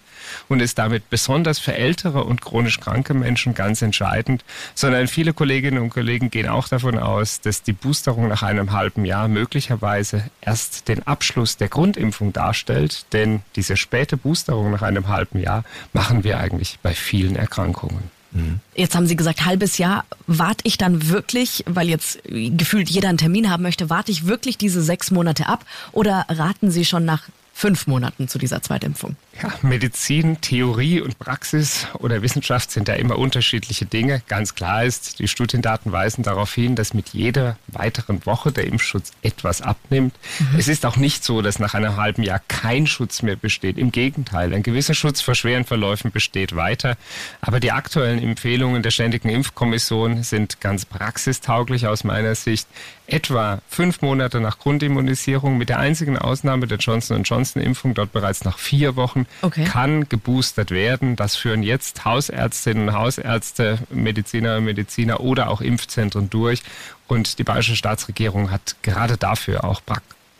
und 0.48 0.60
ist 0.60 0.78
damit 0.78 1.10
besonders 1.10 1.58
für 1.58 1.74
ältere 1.74 2.24
und 2.24 2.40
chronisch 2.40 2.80
kranke 2.80 3.14
Menschen 3.14 3.54
ganz 3.54 3.82
entscheidend, 3.82 4.44
sondern 4.74 5.08
viele 5.08 5.32
Kolleginnen 5.32 5.82
und 5.82 5.90
Kollegen 5.90 6.30
gehen 6.30 6.48
auch 6.48 6.68
davon 6.68 6.98
aus, 6.98 7.40
dass 7.40 7.62
die 7.62 7.72
Boosterung 7.72 8.28
nach 8.28 8.42
einem 8.42 8.72
halben 8.72 9.04
Jahr 9.04 9.28
möglicherweise 9.28 10.24
erst 10.40 10.88
den 10.88 11.06
Abschluss 11.06 11.56
der 11.56 11.68
Grundimpfung 11.68 12.32
darstellt, 12.32 13.06
denn 13.12 13.42
diese 13.56 13.76
späte 13.76 14.16
Boosterung 14.22 14.70
nach 14.70 14.82
einem 14.82 15.08
halben 15.08 15.38
Jahr 15.38 15.64
machen 15.92 16.24
wir 16.24 16.38
eigentlich 16.38 16.78
bei 16.82 16.94
vielen 16.94 17.36
Erkrankungen. 17.36 18.10
Mhm. 18.32 18.60
Jetzt 18.74 18.94
haben 18.94 19.06
Sie 19.06 19.16
gesagt, 19.16 19.44
halbes 19.44 19.78
Jahr. 19.78 20.04
Warte 20.26 20.62
ich 20.64 20.78
dann 20.78 21.08
wirklich, 21.08 21.64
weil 21.66 21.88
jetzt 21.88 22.20
gefühlt 22.24 22.88
jeder 22.90 23.08
einen 23.08 23.18
Termin 23.18 23.50
haben 23.50 23.62
möchte, 23.62 23.90
warte 23.90 24.10
ich 24.10 24.26
wirklich 24.26 24.58
diese 24.58 24.82
sechs 24.82 25.10
Monate 25.10 25.46
ab 25.46 25.64
oder 25.92 26.26
raten 26.28 26.70
Sie 26.70 26.84
schon 26.84 27.04
nach 27.04 27.28
fünf 27.52 27.86
Monaten 27.86 28.28
zu 28.28 28.38
dieser 28.38 28.62
Zweitimpfung? 28.62 29.16
Ja, 29.40 29.52
Medizin, 29.62 30.40
Theorie 30.40 31.00
und 31.00 31.18
Praxis 31.18 31.86
oder 31.98 32.22
Wissenschaft 32.22 32.70
sind 32.70 32.88
da 32.88 32.94
immer 32.94 33.18
unterschiedliche 33.18 33.86
Dinge. 33.86 34.22
Ganz 34.26 34.54
klar 34.54 34.84
ist, 34.84 35.18
die 35.18 35.28
Studiendaten 35.28 35.92
weisen 35.92 36.22
darauf 36.22 36.52
hin, 36.52 36.76
dass 36.76 36.92
mit 36.92 37.10
jeder 37.10 37.56
weiteren 37.68 38.24
Woche 38.26 38.52
der 38.52 38.66
Impfschutz 38.66 39.12
etwas 39.22 39.62
abnimmt. 39.62 40.14
Mhm. 40.38 40.58
Es 40.58 40.68
ist 40.68 40.84
auch 40.84 40.96
nicht 40.96 41.24
so, 41.24 41.40
dass 41.40 41.58
nach 41.58 41.74
einem 41.74 41.96
halben 41.96 42.22
Jahr 42.22 42.40
kein 42.48 42.86
Schutz 42.86 43.22
mehr 43.22 43.36
besteht. 43.36 43.78
Im 43.78 43.92
Gegenteil, 43.92 44.52
ein 44.52 44.62
gewisser 44.62 44.94
Schutz 44.94 45.20
vor 45.20 45.34
schweren 45.34 45.64
Verläufen 45.64 46.10
besteht 46.10 46.56
weiter. 46.56 46.96
Aber 47.40 47.60
die 47.60 47.72
aktuellen 47.72 48.22
Empfehlungen 48.22 48.82
der 48.82 48.90
Ständigen 48.90 49.28
Impfkommission 49.28 50.22
sind 50.22 50.60
ganz 50.60 50.84
praxistauglich 50.84 51.86
aus 51.86 52.04
meiner 52.04 52.34
Sicht. 52.34 52.66
Etwa 53.06 53.60
fünf 53.68 54.00
Monate 54.00 54.40
nach 54.40 54.58
Grundimmunisierung 54.58 55.58
mit 55.58 55.68
der 55.68 55.78
einzigen 55.78 56.16
Ausnahme 56.16 56.66
der 56.66 56.78
Johnson 56.78 57.22
Johnson 57.22 57.41
Impfung, 57.44 57.94
dort 57.94 58.12
bereits 58.12 58.44
nach 58.44 58.58
vier 58.58 58.96
Wochen 58.96 59.26
okay. 59.42 59.64
kann 59.64 60.08
geboostert 60.08 60.70
werden. 60.70 61.16
Das 61.16 61.36
führen 61.36 61.62
jetzt 61.62 62.04
Hausärztinnen 62.04 62.88
und 62.88 62.94
Hausärzte, 62.94 63.78
Mediziner 63.90 64.56
und 64.58 64.64
Mediziner 64.64 65.20
oder 65.20 65.50
auch 65.50 65.60
Impfzentren 65.60 66.30
durch. 66.30 66.62
Und 67.08 67.38
die 67.38 67.44
bayerische 67.44 67.76
Staatsregierung 67.76 68.50
hat 68.50 68.76
gerade 68.82 69.16
dafür 69.16 69.64
auch 69.64 69.82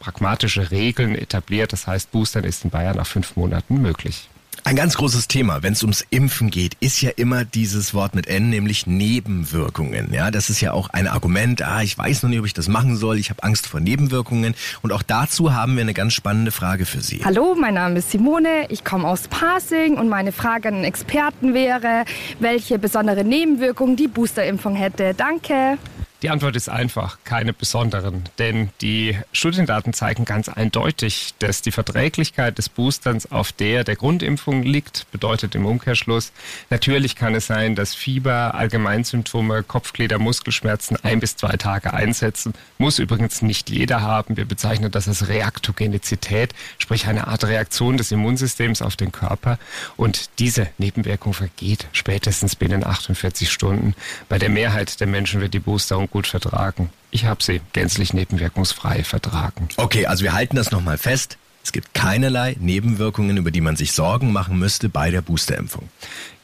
pragmatische 0.01 0.71
Regeln 0.71 1.15
etabliert. 1.15 1.73
Das 1.73 1.87
heißt, 1.87 2.11
Boostern 2.11 2.45
ist 2.45 2.65
in 2.65 2.71
Bayern 2.71 2.97
nach 2.97 3.07
fünf 3.07 3.37
Monaten 3.37 3.81
möglich. 3.83 4.29
Ein 4.65 4.77
ganz 4.77 4.97
großes 4.97 5.27
Thema, 5.27 5.65
wenn 5.65 5.73
es 5.73 5.83
ums 5.83 6.07
Impfen 6.11 6.49
geht, 6.49 6.75
ist 6.79 7.01
ja 7.01 7.11
immer 7.17 7.45
dieses 7.45 7.95
Wort 7.95 8.15
mit 8.15 8.29
N, 8.29 8.49
nämlich 8.49 8.87
Nebenwirkungen. 8.87 10.15
Ja, 10.15 10.31
das 10.31 10.51
ist 10.51 10.61
ja 10.61 10.73
auch 10.73 10.89
ein 10.91 11.09
Argument. 11.09 11.63
Ah, 11.63 11.83
ich 11.83 11.99
weiß 11.99 12.23
noch 12.23 12.31
nicht, 12.31 12.39
ob 12.39 12.47
ich 12.47 12.55
das 12.55 12.69
machen 12.69 12.97
soll. 12.97 13.19
Ich 13.19 13.31
habe 13.31 13.43
Angst 13.43 13.67
vor 13.67 13.81
Nebenwirkungen. 13.81 14.55
Und 14.81 14.93
auch 14.93 15.03
dazu 15.03 15.53
haben 15.53 15.75
wir 15.75 15.83
eine 15.83 15.95
ganz 15.95 16.13
spannende 16.13 16.53
Frage 16.53 16.87
für 16.87 17.01
Sie. 17.01 17.23
Hallo, 17.25 17.57
mein 17.59 17.75
Name 17.75 17.99
ist 17.99 18.13
Simone. 18.13 18.67
Ich 18.69 18.85
komme 18.85 19.09
aus 19.09 19.27
Pasing 19.27 19.99
und 19.99 20.09
meine 20.09 20.31
Frage 20.31 20.69
an 20.69 20.75
den 20.75 20.85
Experten 20.85 21.55
wäre, 21.55 22.05
welche 22.39 22.79
besondere 22.79 23.25
Nebenwirkungen 23.25 23.97
die 23.97 24.07
Boosterimpfung 24.07 24.77
hätte. 24.77 25.13
Danke. 25.15 25.77
Die 26.23 26.31
Antwort 26.31 26.55
ist 26.55 26.69
einfach, 26.69 27.19
keine 27.25 27.53
besonderen. 27.53 28.23
Denn 28.39 28.71
die 28.81 29.19
Studiendaten 29.33 29.93
zeigen 29.93 30.25
ganz 30.25 30.49
eindeutig, 30.49 31.35
dass 31.41 31.63
die 31.63 31.73
Verträglichkeit 31.73 32.59
des 32.59 32.69
Boosterns 32.69 33.33
auf 33.33 33.51
der 33.51 33.83
der 33.83 33.97
Grundimpfung 33.97 34.63
liegt. 34.63 35.11
Bedeutet 35.11 35.57
im 35.57 35.67
Umkehrschluss, 35.67 36.33
natürlich 36.71 37.17
kann 37.17 37.35
es 37.35 37.49
sein, 37.49 37.75
dass 37.75 37.97
Fieber, 37.97 38.55
Allgemeinsymptome, 38.55 39.65
Kopfglieder, 39.65 40.21
Muskelschmerzen 40.21 40.97
ein 41.03 41.19
bis 41.19 41.35
zwei 41.35 41.57
Tage 41.57 41.93
einsetzen. 41.93 42.53
Muss 42.79 43.01
übrigens 43.01 43.43
nicht 43.43 43.69
jeder 43.69 44.03
haben. 44.03 44.37
Wir 44.37 44.45
bezeichnen 44.45 44.93
das 44.93 45.09
als 45.09 45.27
Reaktogenizität, 45.27 46.55
sprich 46.79 47.09
eine 47.09 47.27
Art 47.27 47.43
Reaktion 47.43 47.97
des 47.97 48.13
Immunsystems 48.13 48.81
auf 48.81 48.95
den 48.95 49.11
Körper. 49.11 49.59
Und 49.97 50.31
diese 50.39 50.69
Nebenwirkung 50.79 51.35
vergeht 51.35 51.89
spätestens 51.91 52.55
binnen 52.55 52.87
48 52.87 53.51
Stunden. 53.51 53.97
Bei 54.29 54.39
der 54.39 54.51
Mehrheit 54.51 55.01
der 55.01 55.09
Menschen 55.09 55.41
wird 55.41 55.53
die 55.53 55.59
Boosterung 55.59 56.12
gut 56.13 56.27
vertragen. 56.27 56.91
Ich 57.11 57.25
habe 57.25 57.43
sie 57.43 57.61
gänzlich 57.73 58.15
nebenwirkungsfrei 58.15 59.03
vertragen. 59.03 59.69
Okay, 59.77 60.07
also 60.07 60.23
wir 60.23 60.35
halten 60.35 60.57
das 60.57 60.71
nochmal 60.71 60.99
fest. 60.99 61.39
Es 61.65 61.73
gibt 61.73 61.95
keinerlei 61.95 62.57
Nebenwirkungen, 62.59 63.37
über 63.37 63.51
die 63.51 63.61
man 63.61 63.77
sich 63.77 63.93
Sorgen 63.93 64.33
machen 64.33 64.59
müsste 64.59 64.89
bei 64.89 65.11
der 65.11 65.23
Boosterimpfung. 65.23 65.89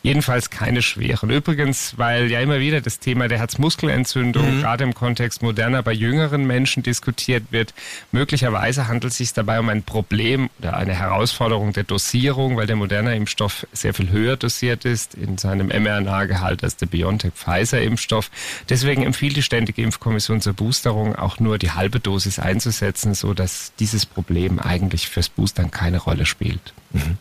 Jedenfalls 0.09 0.49
keine 0.49 0.81
schweren. 0.81 1.29
Übrigens, 1.29 1.99
weil 1.99 2.31
ja 2.31 2.41
immer 2.41 2.61
wieder 2.61 2.81
das 2.81 2.99
Thema 2.99 3.29
der 3.29 3.41
Herzmuskelentzündung 3.41 4.57
mhm. 4.57 4.61
gerade 4.63 4.83
im 4.85 4.95
Kontext 4.95 5.43
moderner 5.43 5.83
bei 5.83 5.93
jüngeren 5.93 6.47
Menschen 6.47 6.83
diskutiert 6.83 7.45
wird. 7.51 7.75
Möglicherweise 8.11 8.89
handelt 8.89 9.13
es 9.13 9.19
sich 9.19 9.35
dabei 9.35 9.61
um 9.61 9.69
ein 9.69 9.83
Problem 9.83 10.49
oder 10.61 10.79
eine 10.79 10.95
Herausforderung 10.95 11.75
der 11.75 11.85
Dosierung, 11.85 12.57
weil 12.57 12.67
der 12.67 12.77
moderne 12.77 13.15
Impfstoff 13.17 13.67
sehr 13.75 13.93
viel 13.93 14.09
höher 14.09 14.39
dosiert 14.39 14.87
ist 14.87 15.15
in 15.15 15.37
seinem 15.37 15.67
mRNA-Gehalt 15.67 16.65
als 16.65 16.79
der 16.79 16.87
BioNTech-Pfizer-Impfstoff. 16.87 18.31
Deswegen 18.71 19.03
empfiehlt 19.03 19.37
die 19.37 19.43
Ständige 19.43 19.83
Impfkommission 19.83 20.41
zur 20.41 20.55
Boosterung 20.55 21.17
auch 21.17 21.39
nur 21.39 21.59
die 21.59 21.73
halbe 21.73 22.01
Dosis 22.01 22.39
einzusetzen, 22.39 23.13
so 23.13 23.35
dass 23.35 23.75
dieses 23.79 24.07
Problem 24.07 24.59
eigentlich 24.59 25.07
fürs 25.11 25.29
Boostern 25.29 25.71
keine 25.71 25.99
Rolle 25.99 26.25
spielt. 26.25 26.73
Mhm. 26.93 27.19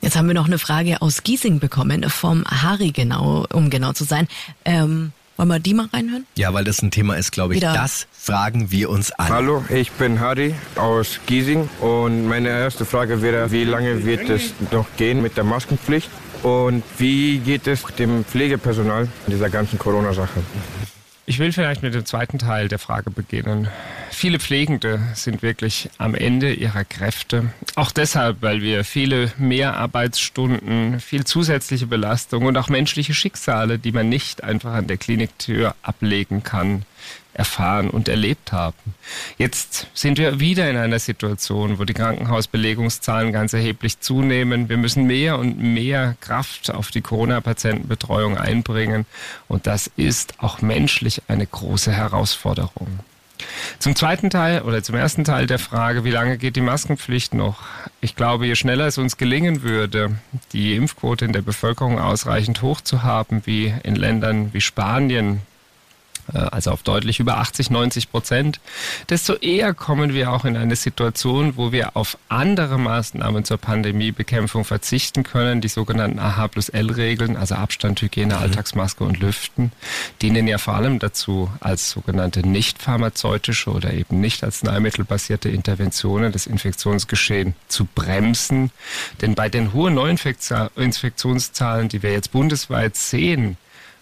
Jetzt 0.00 0.16
haben 0.16 0.26
wir 0.28 0.34
noch 0.34 0.46
eine 0.46 0.58
Frage 0.58 1.02
aus 1.02 1.22
Giesing 1.22 1.58
bekommen, 1.58 2.08
vom 2.08 2.44
Harry 2.44 2.92
genau, 2.92 3.46
um 3.52 3.70
genau 3.70 3.92
zu 3.92 4.04
sein. 4.04 4.28
Ähm, 4.64 5.12
wollen 5.36 5.48
wir 5.48 5.58
die 5.58 5.74
mal 5.74 5.88
reinhören? 5.92 6.26
Ja, 6.36 6.54
weil 6.54 6.64
das 6.64 6.80
ein 6.80 6.90
Thema 6.90 7.14
ist, 7.16 7.30
glaube 7.30 7.54
ich. 7.54 7.60
Wieder. 7.60 7.74
Das 7.74 8.06
fragen 8.12 8.70
wir 8.70 8.88
uns 8.88 9.12
an. 9.12 9.28
Hallo, 9.28 9.64
ich 9.68 9.90
bin 9.92 10.20
Harry 10.20 10.54
aus 10.76 11.20
Giesing 11.26 11.68
und 11.80 12.26
meine 12.26 12.48
erste 12.48 12.84
Frage 12.84 13.20
wäre, 13.20 13.50
wie 13.50 13.64
lange 13.64 14.04
wird 14.04 14.28
es 14.30 14.54
noch 14.70 14.86
gehen 14.96 15.20
mit 15.22 15.36
der 15.36 15.44
Maskenpflicht 15.44 16.08
und 16.42 16.82
wie 16.98 17.38
geht 17.38 17.66
es 17.66 17.82
dem 17.98 18.24
Pflegepersonal 18.24 19.08
in 19.26 19.32
dieser 19.32 19.50
ganzen 19.50 19.78
Corona-Sache? 19.78 20.40
Ich 21.28 21.40
will 21.40 21.52
vielleicht 21.52 21.82
mit 21.82 21.92
dem 21.92 22.06
zweiten 22.06 22.38
Teil 22.38 22.68
der 22.68 22.78
Frage 22.78 23.10
beginnen. 23.10 23.66
Viele 24.12 24.38
Pflegende 24.38 25.00
sind 25.14 25.42
wirklich 25.42 25.90
am 25.98 26.14
Ende 26.14 26.52
ihrer 26.52 26.84
Kräfte. 26.84 27.50
Auch 27.74 27.90
deshalb, 27.90 28.42
weil 28.42 28.62
wir 28.62 28.84
viele 28.84 29.32
Mehrarbeitsstunden, 29.36 31.00
viel 31.00 31.24
zusätzliche 31.24 31.88
Belastung 31.88 32.44
und 32.44 32.56
auch 32.56 32.68
menschliche 32.68 33.12
Schicksale, 33.12 33.80
die 33.80 33.90
man 33.90 34.08
nicht 34.08 34.44
einfach 34.44 34.74
an 34.74 34.86
der 34.86 34.98
Kliniktür 34.98 35.74
ablegen 35.82 36.44
kann, 36.44 36.84
erfahren 37.36 37.90
und 37.90 38.08
erlebt 38.08 38.52
haben. 38.52 38.94
Jetzt 39.38 39.86
sind 39.94 40.18
wir 40.18 40.40
wieder 40.40 40.68
in 40.70 40.76
einer 40.76 40.98
Situation, 40.98 41.78
wo 41.78 41.84
die 41.84 41.94
Krankenhausbelegungszahlen 41.94 43.32
ganz 43.32 43.52
erheblich 43.52 44.00
zunehmen. 44.00 44.68
Wir 44.68 44.76
müssen 44.76 45.04
mehr 45.04 45.38
und 45.38 45.58
mehr 45.58 46.16
Kraft 46.20 46.72
auf 46.72 46.90
die 46.90 47.02
Corona-Patientenbetreuung 47.02 48.38
einbringen 48.38 49.06
und 49.48 49.66
das 49.66 49.90
ist 49.96 50.34
auch 50.38 50.62
menschlich 50.62 51.22
eine 51.28 51.46
große 51.46 51.92
Herausforderung. 51.92 53.00
Zum 53.78 53.94
zweiten 53.94 54.30
Teil 54.30 54.62
oder 54.62 54.82
zum 54.82 54.94
ersten 54.94 55.24
Teil 55.24 55.46
der 55.46 55.58
Frage, 55.58 56.04
wie 56.04 56.10
lange 56.10 56.38
geht 56.38 56.56
die 56.56 56.62
Maskenpflicht 56.62 57.34
noch? 57.34 57.62
Ich 58.00 58.16
glaube, 58.16 58.46
je 58.46 58.54
schneller 58.54 58.86
es 58.86 58.98
uns 58.98 59.18
gelingen 59.18 59.62
würde, 59.62 60.16
die 60.52 60.74
Impfquote 60.74 61.26
in 61.26 61.32
der 61.32 61.42
Bevölkerung 61.42 62.00
ausreichend 62.00 62.62
hoch 62.62 62.80
zu 62.80 63.02
haben, 63.02 63.42
wie 63.44 63.74
in 63.82 63.94
Ländern 63.94 64.54
wie 64.54 64.62
Spanien, 64.62 65.42
also 66.32 66.70
auf 66.72 66.82
deutlich 66.82 67.20
über 67.20 67.38
80, 67.38 67.70
90 67.70 68.10
Prozent, 68.10 68.60
desto 69.08 69.34
eher 69.34 69.74
kommen 69.74 70.12
wir 70.14 70.32
auch 70.32 70.44
in 70.44 70.56
eine 70.56 70.76
Situation, 70.76 71.56
wo 71.56 71.72
wir 71.72 71.96
auf 71.96 72.18
andere 72.28 72.78
Maßnahmen 72.78 73.44
zur 73.44 73.58
Pandemiebekämpfung 73.58 74.64
verzichten 74.64 75.22
können. 75.22 75.60
Die 75.60 75.68
sogenannten 75.68 76.18
AH 76.18 76.48
plus 76.48 76.68
L-Regeln, 76.68 77.36
also 77.36 77.54
Abstand, 77.54 78.00
Hygiene, 78.02 78.34
mhm. 78.34 78.40
Alltagsmaske 78.40 79.04
und 79.04 79.20
Lüften, 79.20 79.72
dienen 80.22 80.48
ja 80.48 80.58
vor 80.58 80.74
allem 80.74 80.98
dazu, 80.98 81.50
als 81.60 81.90
sogenannte 81.90 82.46
nicht 82.46 82.82
pharmazeutische 82.82 83.70
oder 83.70 83.92
eben 83.92 84.20
nicht 84.20 84.42
arzneimittelbasierte 84.44 85.48
Interventionen 85.48 86.32
das 86.32 86.46
Infektionsgeschehen 86.46 87.54
zu 87.68 87.84
bremsen. 87.84 88.70
Denn 89.20 89.34
bei 89.34 89.48
den 89.48 89.72
hohen 89.72 89.94
Neuinfektionszahlen, 89.94 91.88
die 91.88 92.02
wir 92.02 92.12
jetzt 92.12 92.32
bundesweit 92.32 92.96
sehen, 92.96 93.56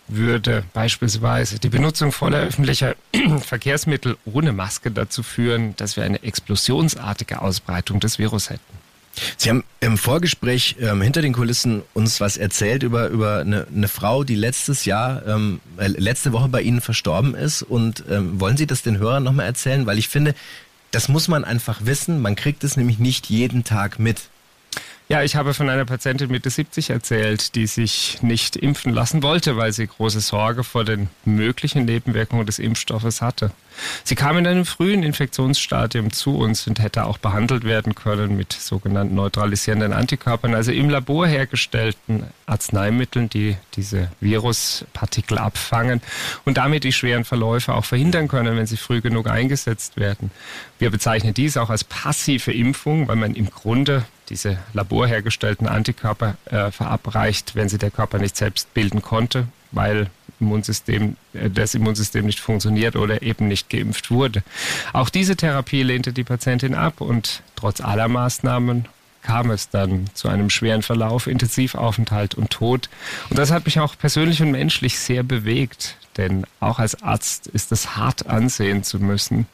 würde 0.08 0.64
beispielsweise 0.72 1.58
die 1.58 1.68
Benutzung 1.68 2.12
voller 2.12 2.40
öffentlicher 2.40 2.94
Verkehrsmittel 3.40 4.16
ohne 4.24 4.52
Maske 4.52 4.90
dazu 4.90 5.22
führen, 5.22 5.74
dass 5.76 5.96
wir 5.96 6.04
eine 6.04 6.22
explosionsartige 6.22 7.40
Ausbreitung 7.40 8.00
des 8.00 8.18
Virus 8.18 8.50
hätten. 8.50 8.84
Sie 9.36 9.48
haben 9.48 9.64
im 9.80 9.96
Vorgespräch 9.96 10.76
ähm, 10.80 11.00
hinter 11.00 11.22
den 11.22 11.32
Kulissen 11.32 11.82
uns 11.92 12.20
was 12.20 12.36
erzählt 12.36 12.82
über, 12.82 13.08
über 13.08 13.38
eine, 13.38 13.66
eine 13.74 13.88
Frau, 13.88 14.24
die 14.24 14.34
letztes 14.34 14.84
Jahr, 14.84 15.24
ähm, 15.26 15.60
äh, 15.76 15.86
letzte 15.86 16.32
Woche 16.32 16.48
bei 16.48 16.62
Ihnen 16.62 16.80
verstorben 16.80 17.34
ist. 17.34 17.62
Und 17.62 18.04
ähm, 18.10 18.40
wollen 18.40 18.56
Sie 18.56 18.66
das 18.66 18.82
den 18.82 18.98
Hörern 18.98 19.22
nochmal 19.22 19.46
erzählen? 19.46 19.86
Weil 19.86 19.98
ich 19.98 20.08
finde, 20.08 20.34
das 20.90 21.08
muss 21.08 21.28
man 21.28 21.44
einfach 21.44 21.80
wissen. 21.84 22.22
Man 22.22 22.36
kriegt 22.36 22.64
es 22.64 22.76
nämlich 22.76 22.98
nicht 22.98 23.26
jeden 23.26 23.64
Tag 23.64 23.98
mit. 23.98 24.22
Ja, 25.06 25.22
ich 25.22 25.36
habe 25.36 25.52
von 25.52 25.68
einer 25.68 25.84
Patientin 25.84 26.30
Mitte 26.30 26.48
70 26.48 26.88
erzählt, 26.88 27.54
die 27.56 27.66
sich 27.66 28.22
nicht 28.22 28.56
impfen 28.56 28.94
lassen 28.94 29.22
wollte, 29.22 29.58
weil 29.58 29.70
sie 29.70 29.86
große 29.86 30.20
Sorge 30.20 30.64
vor 30.64 30.82
den 30.84 31.10
möglichen 31.26 31.84
Nebenwirkungen 31.84 32.46
des 32.46 32.58
Impfstoffes 32.58 33.20
hatte. 33.20 33.50
Sie 34.02 34.14
kam 34.14 34.38
in 34.38 34.46
einem 34.46 34.64
frühen 34.64 35.02
Infektionsstadium 35.02 36.10
zu 36.10 36.38
uns 36.38 36.66
und 36.66 36.78
hätte 36.78 37.04
auch 37.04 37.18
behandelt 37.18 37.64
werden 37.64 37.94
können 37.94 38.34
mit 38.34 38.54
sogenannten 38.54 39.14
neutralisierenden 39.14 39.92
Antikörpern, 39.92 40.54
also 40.54 40.72
im 40.72 40.88
Labor 40.88 41.26
hergestellten 41.26 42.24
Arzneimitteln, 42.46 43.28
die 43.28 43.58
diese 43.74 44.10
Viruspartikel 44.20 45.36
abfangen 45.36 46.00
und 46.46 46.56
damit 46.56 46.82
die 46.82 46.92
schweren 46.92 47.26
Verläufe 47.26 47.74
auch 47.74 47.84
verhindern 47.84 48.26
können, 48.26 48.56
wenn 48.56 48.66
sie 48.66 48.78
früh 48.78 49.02
genug 49.02 49.28
eingesetzt 49.28 49.98
werden. 49.98 50.30
Wir 50.78 50.88
bezeichnen 50.88 51.34
dies 51.34 51.58
auch 51.58 51.68
als 51.68 51.84
passive 51.84 52.52
Impfung, 52.52 53.06
weil 53.06 53.16
man 53.16 53.34
im 53.34 53.50
Grunde 53.50 54.06
diese 54.28 54.58
laborhergestellten 54.72 55.68
Antikörper 55.68 56.36
äh, 56.46 56.70
verabreicht, 56.70 57.54
wenn 57.54 57.68
sie 57.68 57.78
der 57.78 57.90
Körper 57.90 58.18
nicht 58.18 58.36
selbst 58.36 58.72
bilden 58.74 59.02
konnte, 59.02 59.48
weil 59.72 60.08
Immunsystem, 60.40 61.16
äh, 61.32 61.50
das 61.50 61.74
Immunsystem 61.74 62.24
nicht 62.26 62.40
funktioniert 62.40 62.96
oder 62.96 63.22
eben 63.22 63.48
nicht 63.48 63.70
geimpft 63.70 64.10
wurde. 64.10 64.42
Auch 64.92 65.08
diese 65.08 65.36
Therapie 65.36 65.82
lehnte 65.82 66.12
die 66.12 66.24
Patientin 66.24 66.74
ab 66.74 67.00
und 67.00 67.42
trotz 67.56 67.80
aller 67.80 68.08
Maßnahmen 68.08 68.86
kam 69.22 69.50
es 69.50 69.70
dann 69.70 70.10
zu 70.12 70.28
einem 70.28 70.50
schweren 70.50 70.82
Verlauf, 70.82 71.26
Intensivaufenthalt 71.26 72.34
und 72.34 72.50
Tod. 72.50 72.90
Und 73.30 73.38
das 73.38 73.50
hat 73.50 73.64
mich 73.64 73.80
auch 73.80 73.96
persönlich 73.96 74.42
und 74.42 74.50
menschlich 74.50 74.98
sehr 74.98 75.22
bewegt, 75.22 75.96
denn 76.18 76.44
auch 76.60 76.78
als 76.78 77.02
Arzt 77.02 77.46
ist 77.46 77.72
es 77.72 77.96
hart 77.96 78.26
ansehen 78.26 78.84
zu 78.84 78.98
müssen, 79.00 79.46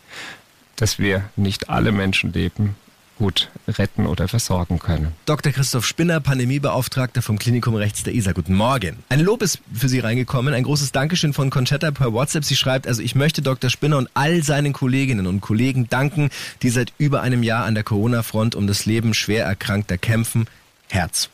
dass 0.74 0.98
wir 0.98 1.24
nicht 1.36 1.70
alle 1.70 1.92
Menschen 1.92 2.32
leben 2.32 2.74
gut 3.20 3.50
retten 3.68 4.06
oder 4.06 4.28
versorgen 4.28 4.78
können. 4.78 5.12
Dr. 5.26 5.52
Christoph 5.52 5.84
Spinner, 5.86 6.20
Pandemiebeauftragter 6.20 7.20
vom 7.20 7.38
Klinikum 7.38 7.74
Rechts 7.74 8.02
der 8.02 8.14
Isar. 8.14 8.32
Guten 8.32 8.54
Morgen. 8.54 8.96
Ein 9.10 9.20
Lob 9.20 9.42
ist 9.42 9.58
für 9.74 9.90
Sie 9.90 9.98
reingekommen. 9.98 10.54
Ein 10.54 10.62
großes 10.62 10.90
Dankeschön 10.90 11.34
von 11.34 11.50
Conchetta 11.50 11.90
per 11.90 12.14
WhatsApp. 12.14 12.46
Sie 12.46 12.56
schreibt, 12.56 12.86
also 12.86 13.02
ich 13.02 13.14
möchte 13.14 13.42
Dr. 13.42 13.68
Spinner 13.68 13.98
und 13.98 14.08
all 14.14 14.42
seinen 14.42 14.72
Kolleginnen 14.72 15.26
und 15.26 15.42
Kollegen 15.42 15.86
danken, 15.90 16.30
die 16.62 16.70
seit 16.70 16.94
über 16.96 17.20
einem 17.20 17.42
Jahr 17.42 17.66
an 17.66 17.74
der 17.74 17.84
Corona-Front 17.84 18.54
um 18.54 18.66
das 18.66 18.86
Leben 18.86 19.12
schwer 19.12 19.44
Erkrankter 19.44 19.98
kämpfen. 19.98 20.46
Herz. 20.88 21.28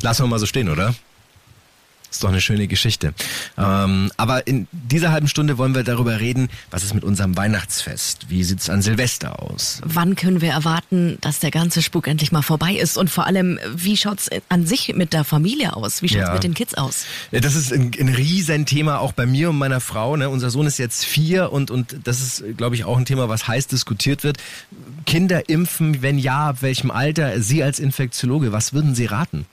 Lassen 0.00 0.24
wir 0.24 0.28
mal 0.28 0.38
so 0.38 0.46
stehen, 0.46 0.70
oder? 0.70 0.94
Ist 2.16 2.24
doch 2.24 2.30
eine 2.30 2.40
schöne 2.40 2.66
Geschichte. 2.66 3.12
Ähm, 3.58 4.10
aber 4.16 4.46
in 4.46 4.66
dieser 4.72 5.12
halben 5.12 5.28
Stunde 5.28 5.58
wollen 5.58 5.74
wir 5.74 5.84
darüber 5.84 6.18
reden, 6.18 6.48
was 6.70 6.82
ist 6.82 6.94
mit 6.94 7.04
unserem 7.04 7.36
Weihnachtsfest? 7.36 8.30
Wie 8.30 8.42
sieht 8.42 8.60
es 8.60 8.70
an 8.70 8.80
Silvester 8.80 9.42
aus? 9.42 9.82
Wann 9.84 10.14
können 10.14 10.40
wir 10.40 10.50
erwarten, 10.50 11.18
dass 11.20 11.40
der 11.40 11.50
ganze 11.50 11.82
Spuk 11.82 12.08
endlich 12.08 12.32
mal 12.32 12.40
vorbei 12.40 12.72
ist? 12.72 12.96
Und 12.96 13.10
vor 13.10 13.26
allem, 13.26 13.58
wie 13.74 13.98
schaut 13.98 14.20
es 14.20 14.30
an 14.48 14.64
sich 14.64 14.94
mit 14.96 15.12
der 15.12 15.24
Familie 15.24 15.76
aus? 15.76 16.00
Wie 16.00 16.08
schaut 16.08 16.22
es 16.22 16.28
ja. 16.28 16.32
mit 16.32 16.42
den 16.42 16.54
Kids 16.54 16.72
aus? 16.72 17.04
Das 17.32 17.54
ist 17.54 17.70
ein, 17.70 17.90
ein 18.00 18.08
Riesenthema 18.08 18.96
auch 18.96 19.12
bei 19.12 19.26
mir 19.26 19.50
und 19.50 19.58
meiner 19.58 19.80
Frau. 19.80 20.16
Ne? 20.16 20.30
Unser 20.30 20.48
Sohn 20.48 20.66
ist 20.66 20.78
jetzt 20.78 21.04
vier 21.04 21.52
und, 21.52 21.70
und 21.70 21.98
das 22.04 22.22
ist, 22.22 22.56
glaube 22.56 22.76
ich, 22.76 22.86
auch 22.86 22.96
ein 22.96 23.04
Thema, 23.04 23.28
was 23.28 23.46
heiß 23.46 23.66
diskutiert 23.66 24.24
wird. 24.24 24.38
Kinder 25.04 25.50
impfen, 25.50 26.00
wenn 26.00 26.18
ja, 26.18 26.48
ab 26.48 26.62
welchem 26.62 26.90
Alter? 26.90 27.42
Sie 27.42 27.62
als 27.62 27.78
Infektiologe, 27.78 28.52
was 28.52 28.72
würden 28.72 28.94
Sie 28.94 29.04
raten? 29.04 29.44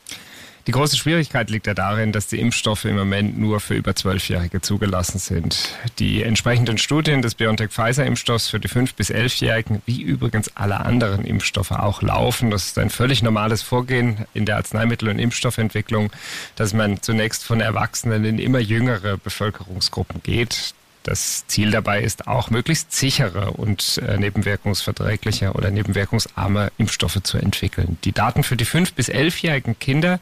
Die 0.65 0.71
große 0.71 0.95
Schwierigkeit 0.95 1.49
liegt 1.49 1.67
ja 1.67 1.73
darin, 1.73 2.13
dass 2.13 2.27
die 2.27 2.39
Impfstoffe 2.39 2.85
im 2.85 2.95
Moment 2.95 3.37
nur 3.37 3.59
für 3.59 3.73
über 3.73 3.97
Zwölfjährige 3.97 4.61
zugelassen 4.61 5.19
sind. 5.19 5.75
Die 5.99 6.23
entsprechenden 6.23 6.77
Studien 6.77 7.21
des 7.21 7.35
BioNTech-Pfizer-Impfstoffs 7.35 8.47
für 8.47 8.61
die 8.61 8.69
5- 8.69 8.95
bis 8.95 9.11
11-Jährigen, 9.11 9.81
wie 9.85 10.01
übrigens 10.01 10.55
alle 10.55 10.79
anderen 10.79 11.25
Impfstoffe 11.25 11.71
auch 11.71 12.01
laufen. 12.01 12.49
Das 12.49 12.67
ist 12.67 12.77
ein 12.77 12.89
völlig 12.89 13.21
normales 13.21 13.61
Vorgehen 13.61 14.25
in 14.33 14.45
der 14.45 14.55
Arzneimittel- 14.55 15.09
und 15.09 15.19
Impfstoffentwicklung, 15.19 16.11
dass 16.55 16.73
man 16.73 17.01
zunächst 17.01 17.43
von 17.43 17.59
Erwachsenen 17.59 18.23
in 18.23 18.39
immer 18.39 18.59
jüngere 18.59 19.17
Bevölkerungsgruppen 19.17 20.23
geht. 20.23 20.73
Das 21.03 21.45
Ziel 21.47 21.71
dabei 21.71 22.01
ist 22.01 22.27
auch, 22.27 22.49
möglichst 22.49 22.93
sichere 22.93 23.51
und 23.51 24.01
äh, 24.07 24.17
nebenwirkungsverträgliche 24.17 25.51
oder 25.51 25.69
nebenwirkungsarme 25.69 26.71
Impfstoffe 26.77 27.21
zu 27.23 27.37
entwickeln. 27.37 27.97
Die 28.05 28.13
Daten 28.13 28.43
für 28.43 28.55
die 28.55 28.65
5- 28.65 28.93
bis 28.95 29.09
11-jährigen 29.09 29.77
Kinder 29.79 30.21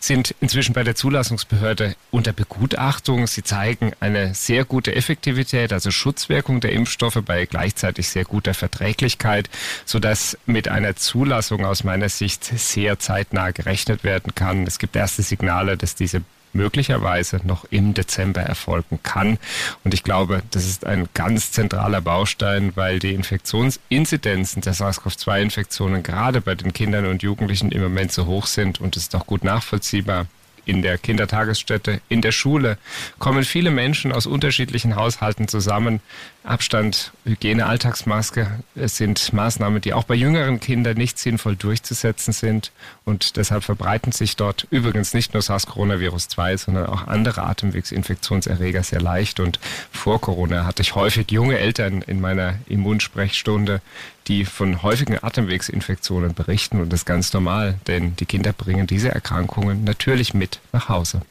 sind 0.00 0.34
inzwischen 0.40 0.74
bei 0.74 0.84
der 0.84 0.94
Zulassungsbehörde 0.94 1.96
unter 2.10 2.34
Begutachtung. 2.34 3.26
Sie 3.26 3.42
zeigen 3.42 3.92
eine 4.00 4.34
sehr 4.34 4.66
gute 4.66 4.94
Effektivität, 4.94 5.72
also 5.72 5.90
Schutzwirkung 5.90 6.60
der 6.60 6.72
Impfstoffe 6.72 7.22
bei 7.24 7.46
gleichzeitig 7.46 8.08
sehr 8.08 8.24
guter 8.24 8.52
Verträglichkeit, 8.52 9.48
sodass 9.86 10.36
mit 10.44 10.68
einer 10.68 10.94
Zulassung 10.96 11.64
aus 11.64 11.84
meiner 11.84 12.10
Sicht 12.10 12.44
sehr 12.44 12.98
zeitnah 12.98 13.50
gerechnet 13.50 14.04
werden 14.04 14.34
kann. 14.34 14.66
Es 14.66 14.78
gibt 14.78 14.94
erste 14.94 15.22
Signale, 15.22 15.78
dass 15.78 15.94
diese 15.94 16.22
möglicherweise 16.52 17.40
noch 17.44 17.64
im 17.70 17.94
Dezember 17.94 18.42
erfolgen 18.42 19.00
kann. 19.02 19.38
Und 19.84 19.94
ich 19.94 20.04
glaube, 20.04 20.42
das 20.50 20.66
ist 20.66 20.86
ein 20.86 21.08
ganz 21.14 21.52
zentraler 21.52 22.00
Baustein, 22.00 22.72
weil 22.74 22.98
die 22.98 23.14
Infektionsinzidenzen 23.14 24.62
der 24.62 24.74
SARS-CoV-2-Infektionen 24.74 26.02
gerade 26.02 26.40
bei 26.40 26.54
den 26.54 26.72
Kindern 26.72 27.06
und 27.06 27.22
Jugendlichen 27.22 27.72
im 27.72 27.82
Moment 27.82 28.12
so 28.12 28.26
hoch 28.26 28.46
sind. 28.46 28.80
Und 28.80 28.96
es 28.96 29.04
ist 29.04 29.16
auch 29.16 29.26
gut 29.26 29.44
nachvollziehbar, 29.44 30.26
in 30.68 30.82
der 30.82 30.98
Kindertagesstätte, 30.98 32.02
in 32.10 32.20
der 32.20 32.32
Schule 32.32 32.76
kommen 33.18 33.44
viele 33.44 33.70
Menschen 33.70 34.12
aus 34.12 34.26
unterschiedlichen 34.26 34.96
Haushalten 34.96 35.48
zusammen. 35.48 36.00
Abstand, 36.44 37.12
Hygiene, 37.24 37.66
Alltagsmaske 37.66 38.60
es 38.74 38.96
sind 38.96 39.32
Maßnahmen, 39.32 39.80
die 39.80 39.94
auch 39.94 40.04
bei 40.04 40.14
jüngeren 40.14 40.60
Kindern 40.60 40.96
nicht 40.96 41.18
sinnvoll 41.18 41.56
durchzusetzen 41.56 42.32
sind. 42.32 42.70
Und 43.04 43.36
deshalb 43.36 43.64
verbreiten 43.64 44.12
sich 44.12 44.36
dort 44.36 44.66
übrigens 44.70 45.14
nicht 45.14 45.32
nur 45.32 45.42
SARS-Coronavirus-2, 45.42 46.58
sondern 46.58 46.86
auch 46.86 47.06
andere 47.06 47.44
Atemwegsinfektionserreger 47.44 48.82
sehr 48.82 49.00
leicht. 49.00 49.40
Und 49.40 49.58
vor 49.90 50.20
Corona 50.20 50.66
hatte 50.66 50.82
ich 50.82 50.94
häufig 50.94 51.30
junge 51.30 51.58
Eltern 51.58 52.02
in 52.02 52.20
meiner 52.20 52.56
Immunsprechstunde, 52.66 53.80
die 54.28 54.44
von 54.44 54.82
häufigen 54.82 55.22
Atemwegsinfektionen 55.22 56.34
berichten. 56.34 56.80
Und 56.80 56.92
das 56.92 57.00
ist 57.00 57.06
ganz 57.06 57.32
normal, 57.32 57.78
denn 57.86 58.14
die 58.16 58.26
Kinder 58.26 58.52
bringen 58.52 58.86
diese 58.86 59.10
Erkrankungen 59.10 59.84
natürlich 59.84 60.34
mit 60.34 60.60
nach 60.72 60.88
Hause. 60.88 61.22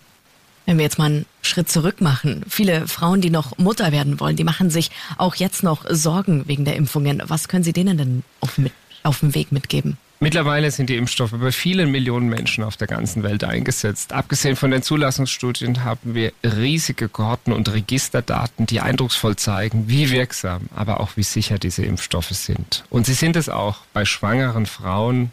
Wenn 0.65 0.77
wir 0.77 0.83
jetzt 0.83 0.97
mal 0.97 1.05
einen 1.05 1.25
Schritt 1.41 1.69
zurück 1.69 2.01
machen, 2.01 2.43
viele 2.49 2.87
Frauen, 2.87 3.21
die 3.21 3.29
noch 3.29 3.57
Mutter 3.57 3.93
werden 3.93 4.19
wollen, 4.19 4.35
die 4.35 4.43
machen 4.43 4.69
sich 4.69 4.91
auch 5.17 5.35
jetzt 5.35 5.63
noch 5.63 5.85
Sorgen 5.89 6.47
wegen 6.47 6.65
der 6.65 6.75
Impfungen. 6.75 7.21
Was 7.25 7.47
können 7.47 7.63
Sie 7.63 7.71
denen 7.71 7.97
denn 7.97 8.23
auf, 8.41 8.57
mit, 8.57 8.73
auf 9.03 9.21
dem 9.21 9.33
Weg 9.33 9.53
mitgeben? 9.53 9.97
Mittlerweile 10.19 10.71
sind 10.71 10.89
die 10.89 10.97
Impfstoffe 10.97 11.33
bei 11.33 11.51
vielen 11.51 11.91
Millionen 11.91 12.27
Menschen 12.27 12.63
auf 12.63 12.75
der 12.75 12.87
ganzen 12.87 13.21
Welt 13.21 13.43
eingesetzt. 13.43 14.13
Abgesehen 14.13 14.55
von 14.55 14.71
den 14.71 14.81
Zulassungsstudien 14.81 15.83
haben 15.83 16.15
wir 16.15 16.31
riesige 16.43 17.07
Kohorten 17.07 17.53
und 17.53 17.71
Registerdaten, 17.71 18.65
die 18.65 18.81
eindrucksvoll 18.81 19.35
zeigen, 19.35 19.87
wie 19.87 20.09
wirksam, 20.09 20.69
aber 20.75 21.01
auch 21.01 21.11
wie 21.17 21.23
sicher 21.23 21.59
diese 21.59 21.85
Impfstoffe 21.85 22.31
sind. 22.31 22.83
Und 22.89 23.05
sie 23.05 23.13
sind 23.13 23.35
es 23.35 23.47
auch 23.47 23.77
bei 23.93 24.05
schwangeren 24.05 24.65
Frauen. 24.65 25.31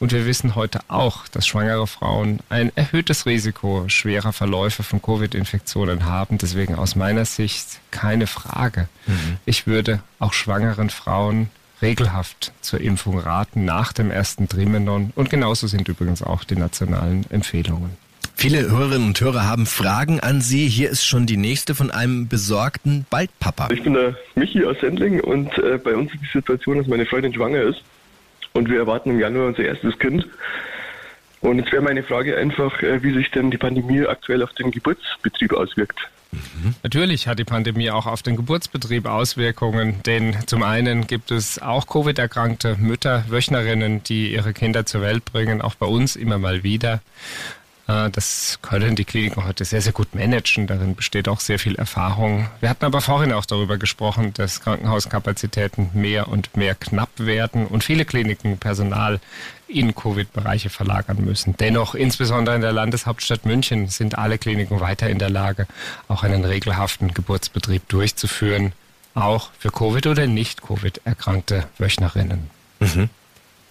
Und 0.00 0.12
wir 0.12 0.26
wissen 0.26 0.54
heute 0.56 0.80
auch, 0.88 1.28
dass 1.28 1.46
schwangere 1.46 1.86
Frauen 1.86 2.40
ein 2.48 2.72
erhöhtes 2.76 3.26
Risiko 3.26 3.84
schwerer 3.88 4.32
Verläufe 4.32 4.82
von 4.82 5.00
Covid-Infektionen 5.00 6.04
haben. 6.04 6.38
Deswegen 6.38 6.74
aus 6.74 6.96
meiner 6.96 7.24
Sicht 7.24 7.80
keine 7.90 8.26
Frage. 8.26 8.88
Mhm. 9.06 9.38
Ich 9.46 9.66
würde 9.66 10.00
auch 10.18 10.32
schwangeren 10.32 10.90
Frauen 10.90 11.50
regelhaft 11.82 12.52
zur 12.60 12.80
Impfung 12.80 13.18
raten 13.18 13.64
nach 13.64 13.92
dem 13.92 14.10
ersten 14.10 14.48
Trimenon. 14.48 15.12
Und 15.14 15.30
genauso 15.30 15.66
sind 15.66 15.88
übrigens 15.88 16.22
auch 16.22 16.44
die 16.44 16.56
nationalen 16.56 17.24
Empfehlungen. 17.30 17.96
Viele 18.36 18.70
Hörerinnen 18.70 19.08
und 19.08 19.20
Hörer 19.20 19.46
haben 19.46 19.64
Fragen 19.64 20.20
an 20.20 20.40
Sie. 20.40 20.68
Hier 20.68 20.90
ist 20.90 21.04
schon 21.04 21.24
die 21.26 21.36
nächste 21.36 21.74
von 21.74 21.90
einem 21.90 22.28
besorgten 22.28 23.06
Baldpapa. 23.08 23.68
Ich 23.72 23.82
bin 23.82 23.94
der 23.94 24.16
Michi 24.34 24.64
aus 24.64 24.76
Sendling 24.80 25.20
und 25.20 25.56
äh, 25.58 25.78
bei 25.78 25.94
uns 25.94 26.12
ist 26.12 26.20
die 26.20 26.38
Situation, 26.38 26.78
dass 26.78 26.86
meine 26.86 27.06
Freundin 27.06 27.32
schwanger 27.32 27.62
ist 27.62 27.82
und 28.52 28.68
wir 28.68 28.78
erwarten 28.78 29.10
im 29.10 29.20
Januar 29.20 29.48
unser 29.48 29.64
erstes 29.64 29.98
Kind. 29.98 30.26
Und 31.40 31.58
jetzt 31.58 31.72
wäre 31.72 31.82
meine 31.82 32.02
Frage 32.02 32.36
einfach, 32.36 32.82
äh, 32.82 33.02
wie 33.02 33.14
sich 33.14 33.30
denn 33.30 33.50
die 33.50 33.58
Pandemie 33.58 34.06
aktuell 34.06 34.42
auf 34.42 34.52
den 34.54 34.70
Geburtsbetrieb 34.70 35.52
auswirkt. 35.52 35.98
Natürlich 36.82 37.26
hat 37.28 37.38
die 37.38 37.44
Pandemie 37.44 37.90
auch 37.90 38.06
auf 38.06 38.22
den 38.22 38.36
Geburtsbetrieb 38.36 39.06
Auswirkungen, 39.06 40.02
denn 40.04 40.36
zum 40.46 40.62
einen 40.62 41.06
gibt 41.06 41.30
es 41.30 41.60
auch 41.60 41.86
Covid-erkrankte 41.86 42.76
Mütter, 42.76 43.24
Wöchnerinnen, 43.28 44.02
die 44.04 44.32
ihre 44.32 44.52
Kinder 44.52 44.86
zur 44.86 45.00
Welt 45.00 45.24
bringen, 45.24 45.60
auch 45.60 45.74
bei 45.74 45.86
uns 45.86 46.16
immer 46.16 46.38
mal 46.38 46.62
wieder. 46.62 47.00
Äh, 47.86 48.10
das 48.10 48.58
können 48.62 48.96
die 48.96 49.04
Kliniken 49.04 49.44
heute 49.44 49.64
sehr, 49.64 49.80
sehr 49.80 49.92
gut 49.92 50.14
managen. 50.14 50.66
Darin 50.66 50.94
besteht 50.94 51.28
auch 51.28 51.40
sehr 51.40 51.58
viel 51.58 51.74
Erfahrung. 51.76 52.48
Wir 52.60 52.70
hatten 52.70 52.84
aber 52.84 53.00
vorhin 53.00 53.32
auch 53.32 53.46
darüber 53.46 53.78
gesprochen, 53.78 54.32
dass 54.34 54.60
Krankenhauskapazitäten 54.60 55.90
mehr 55.92 56.28
und 56.28 56.56
mehr 56.56 56.74
knapp 56.74 57.10
werden 57.18 57.66
und 57.66 57.84
viele 57.84 58.04
Kliniken 58.04 58.58
Personal 58.58 59.20
in 59.68 59.94
Covid-Bereiche 59.94 60.70
verlagern 60.70 61.24
müssen. 61.24 61.56
Dennoch, 61.58 61.94
insbesondere 61.94 62.54
in 62.54 62.60
der 62.60 62.72
Landeshauptstadt 62.72 63.46
München, 63.46 63.88
sind 63.88 64.18
alle 64.18 64.38
Kliniken 64.38 64.80
weiter 64.80 65.08
in 65.08 65.18
der 65.18 65.30
Lage, 65.30 65.66
auch 66.08 66.22
einen 66.22 66.44
regelhaften 66.44 67.14
Geburtsbetrieb 67.14 67.88
durchzuführen, 67.88 68.72
auch 69.14 69.50
für 69.58 69.70
Covid 69.70 70.06
oder 70.06 70.26
nicht 70.26 70.62
Covid 70.62 71.00
erkrankte 71.04 71.66
Wöchnerinnen. 71.78 72.50
Mhm. 72.80 73.08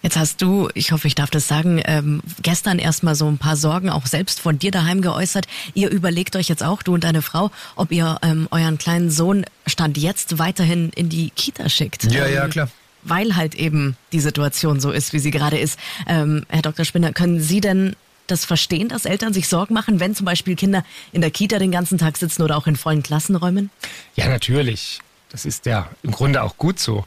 Jetzt 0.04 0.18
hast 0.18 0.42
du, 0.42 0.68
ich 0.74 0.92
hoffe, 0.92 1.06
ich 1.06 1.14
darf 1.14 1.30
das 1.30 1.48
sagen, 1.48 1.80
ähm, 1.86 2.20
gestern 2.42 2.78
erstmal 2.78 3.14
so 3.14 3.26
ein 3.26 3.38
paar 3.38 3.56
Sorgen 3.56 3.88
auch 3.88 4.04
selbst 4.04 4.38
von 4.38 4.58
dir 4.58 4.70
daheim 4.70 5.00
geäußert. 5.00 5.46
Ihr 5.72 5.88
überlegt 5.88 6.36
euch 6.36 6.48
jetzt 6.48 6.62
auch, 6.62 6.82
du 6.82 6.92
und 6.92 7.04
deine 7.04 7.22
Frau, 7.22 7.50
ob 7.74 7.90
ihr 7.90 8.18
ähm, 8.20 8.46
euren 8.50 8.76
kleinen 8.76 9.10
Sohn 9.10 9.46
Stand 9.66 9.96
jetzt 9.96 10.38
weiterhin 10.38 10.90
in 10.90 11.08
die 11.08 11.30
Kita 11.30 11.70
schickt. 11.70 12.04
Ja, 12.12 12.26
ähm, 12.26 12.34
ja, 12.34 12.48
klar. 12.48 12.68
Weil 13.04 13.36
halt 13.36 13.54
eben 13.54 13.96
die 14.12 14.20
Situation 14.20 14.80
so 14.80 14.90
ist, 14.90 15.12
wie 15.12 15.18
sie 15.18 15.30
gerade 15.30 15.58
ist. 15.58 15.78
Ähm, 16.06 16.44
Herr 16.48 16.62
Dr. 16.62 16.84
Spinner, 16.84 17.12
können 17.12 17.40
Sie 17.40 17.60
denn 17.60 17.96
das 18.26 18.44
verstehen, 18.44 18.88
dass 18.88 19.04
Eltern 19.04 19.32
sich 19.32 19.48
Sorgen 19.48 19.74
machen, 19.74 20.00
wenn 20.00 20.14
zum 20.14 20.24
Beispiel 20.24 20.56
Kinder 20.56 20.84
in 21.12 21.20
der 21.20 21.30
Kita 21.30 21.58
den 21.58 21.70
ganzen 21.70 21.98
Tag 21.98 22.16
sitzen 22.16 22.42
oder 22.42 22.56
auch 22.56 22.66
in 22.66 22.76
vollen 22.76 23.02
Klassenräumen? 23.02 23.70
Ja, 24.16 24.28
natürlich. 24.28 25.00
Das 25.30 25.44
ist 25.44 25.66
ja 25.66 25.90
im 26.02 26.12
Grunde 26.12 26.42
auch 26.42 26.56
gut 26.56 26.78
so. 26.78 27.04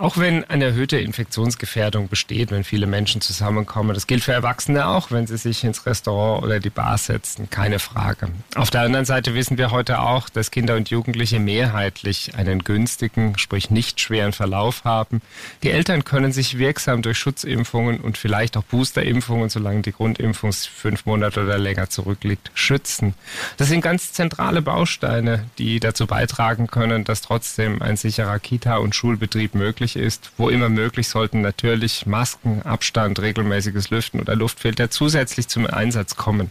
Auch 0.00 0.16
wenn 0.16 0.44
eine 0.44 0.64
erhöhte 0.64 0.98
Infektionsgefährdung 0.98 2.08
besteht, 2.08 2.50
wenn 2.50 2.64
viele 2.64 2.86
Menschen 2.86 3.20
zusammenkommen, 3.20 3.92
das 3.92 4.06
gilt 4.06 4.24
für 4.24 4.32
Erwachsene 4.32 4.88
auch, 4.88 5.10
wenn 5.10 5.26
sie 5.26 5.36
sich 5.36 5.62
ins 5.62 5.84
Restaurant 5.84 6.42
oder 6.42 6.58
die 6.58 6.70
Bar 6.70 6.96
setzen, 6.96 7.50
keine 7.50 7.78
Frage. 7.78 8.30
Auf 8.54 8.70
der 8.70 8.80
anderen 8.80 9.04
Seite 9.04 9.34
wissen 9.34 9.58
wir 9.58 9.70
heute 9.72 10.00
auch, 10.00 10.30
dass 10.30 10.50
Kinder 10.50 10.76
und 10.76 10.88
Jugendliche 10.88 11.38
mehrheitlich 11.38 12.34
einen 12.34 12.64
günstigen, 12.64 13.36
sprich 13.36 13.70
nicht 13.70 14.00
schweren 14.00 14.32
Verlauf 14.32 14.84
haben. 14.84 15.20
Die 15.62 15.70
Eltern 15.70 16.02
können 16.02 16.32
sich 16.32 16.56
wirksam 16.56 17.02
durch 17.02 17.18
Schutzimpfungen 17.18 18.00
und 18.00 18.16
vielleicht 18.16 18.56
auch 18.56 18.64
Boosterimpfungen, 18.64 19.50
solange 19.50 19.82
die 19.82 19.92
Grundimpfung 19.92 20.54
fünf 20.54 21.04
Monate 21.04 21.42
oder 21.42 21.58
länger 21.58 21.90
zurückliegt, 21.90 22.50
schützen. 22.54 23.12
Das 23.58 23.68
sind 23.68 23.82
ganz 23.82 24.14
zentrale 24.14 24.62
Bausteine, 24.62 25.44
die 25.58 25.78
dazu 25.78 26.06
beitragen 26.06 26.68
können, 26.68 27.04
dass 27.04 27.20
trotzdem 27.20 27.82
ein 27.82 27.98
sicherer 27.98 28.38
Kita- 28.38 28.78
und 28.78 28.94
Schulbetrieb 28.94 29.54
möglich 29.54 29.89
ist. 29.96 30.32
Wo 30.36 30.48
immer 30.48 30.68
möglich 30.68 31.08
sollten 31.08 31.40
natürlich 31.40 32.06
Masken, 32.06 32.62
Abstand, 32.62 33.20
regelmäßiges 33.20 33.90
Lüften 33.90 34.20
oder 34.20 34.36
Luftfilter 34.36 34.90
zusätzlich 34.90 35.48
zum 35.48 35.66
Einsatz 35.66 36.16
kommen. 36.16 36.50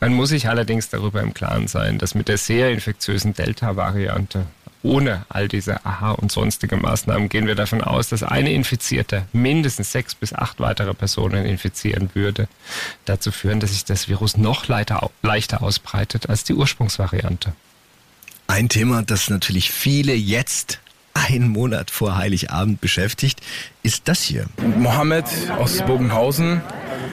Man 0.00 0.14
muss 0.14 0.30
sich 0.30 0.48
allerdings 0.48 0.88
darüber 0.88 1.22
im 1.22 1.34
Klaren 1.34 1.68
sein, 1.68 1.98
dass 1.98 2.14
mit 2.14 2.28
der 2.28 2.38
sehr 2.38 2.70
infektiösen 2.70 3.34
Delta-Variante 3.34 4.46
ohne 4.86 5.26
all 5.28 5.48
diese 5.48 5.84
Aha- 5.84 6.12
und 6.12 6.30
sonstige 6.30 6.76
Maßnahmen 6.76 7.28
gehen 7.28 7.46
wir 7.46 7.56
davon 7.56 7.82
aus, 7.82 8.08
dass 8.08 8.22
eine 8.22 8.52
Infizierte 8.52 9.26
mindestens 9.32 9.92
sechs 9.92 10.14
bis 10.14 10.32
acht 10.32 10.60
weitere 10.60 10.94
Personen 10.94 11.44
infizieren 11.44 12.10
würde. 12.14 12.48
Dazu 13.04 13.32
führen, 13.32 13.60
dass 13.60 13.72
sich 13.72 13.84
das 13.84 14.08
Virus 14.08 14.36
noch 14.36 14.68
leichter, 14.68 15.10
leichter 15.22 15.62
ausbreitet 15.62 16.28
als 16.28 16.44
die 16.44 16.54
Ursprungsvariante. 16.54 17.52
Ein 18.46 18.68
Thema, 18.68 19.02
das 19.02 19.28
natürlich 19.28 19.72
viele 19.72 20.14
jetzt 20.14 20.80
einen 21.16 21.48
Monat 21.48 21.90
vor 21.90 22.16
Heiligabend 22.16 22.80
beschäftigt, 22.80 23.40
ist 23.82 24.08
das 24.08 24.22
hier. 24.22 24.46
Mohammed 24.78 25.24
aus 25.58 25.82
Bogenhausen. 25.82 26.60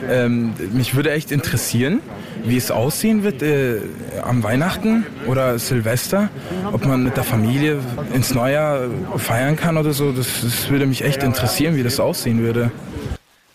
Ähm, 0.10 0.54
mich 0.74 0.96
würde 0.96 1.12
echt 1.12 1.32
interessieren, 1.32 2.02
wie 2.46 2.58
es 2.58 2.72
aussehen 2.72 3.24
wird 3.24 3.42
äh, 3.42 3.80
am 4.24 4.44
Weihnachten 4.44 5.06
oder 5.28 5.58
Silvester, 5.60 6.30
ob 6.72 6.86
man 6.86 7.04
mit 7.04 7.16
der 7.16 7.24
Familie 7.24 7.80
ins 8.13 8.34
Neujahr 8.34 8.89
feiern 9.18 9.56
kann 9.56 9.78
oder 9.78 9.94
so. 9.94 10.12
Das, 10.12 10.42
das 10.42 10.70
würde 10.70 10.86
mich 10.86 11.04
echt 11.04 11.24
interessieren, 11.24 11.76
wie 11.76 11.84
das 11.84 12.00
aussehen 12.00 12.39
würde. 12.39 12.72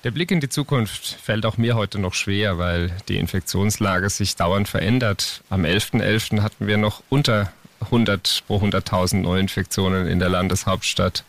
Der 0.05 0.13
Blick 0.13 0.31
in 0.31 0.41
die 0.41 0.49
Zukunft 0.49 1.19
fällt 1.23 1.45
auch 1.45 1.59
mir 1.59 1.75
heute 1.75 1.99
noch 1.99 2.15
schwer, 2.15 2.57
weil 2.57 2.93
die 3.09 3.19
Infektionslage 3.19 4.09
sich 4.11 4.37
dauernd 4.37 4.69
verändert. 4.69 5.43
Am 5.51 5.65
11.11. 5.65 6.03
.11. 6.03 6.43
hatten 6.43 6.67
wir 6.69 6.79
noch 6.79 7.03
unter 7.09 7.53
100 7.81 8.45
pro 8.47 8.59
100.000 8.59 9.17
Neuinfektionen 9.21 10.07
in 10.07 10.19
der 10.19 10.29
Landeshauptstadt. 10.29 11.25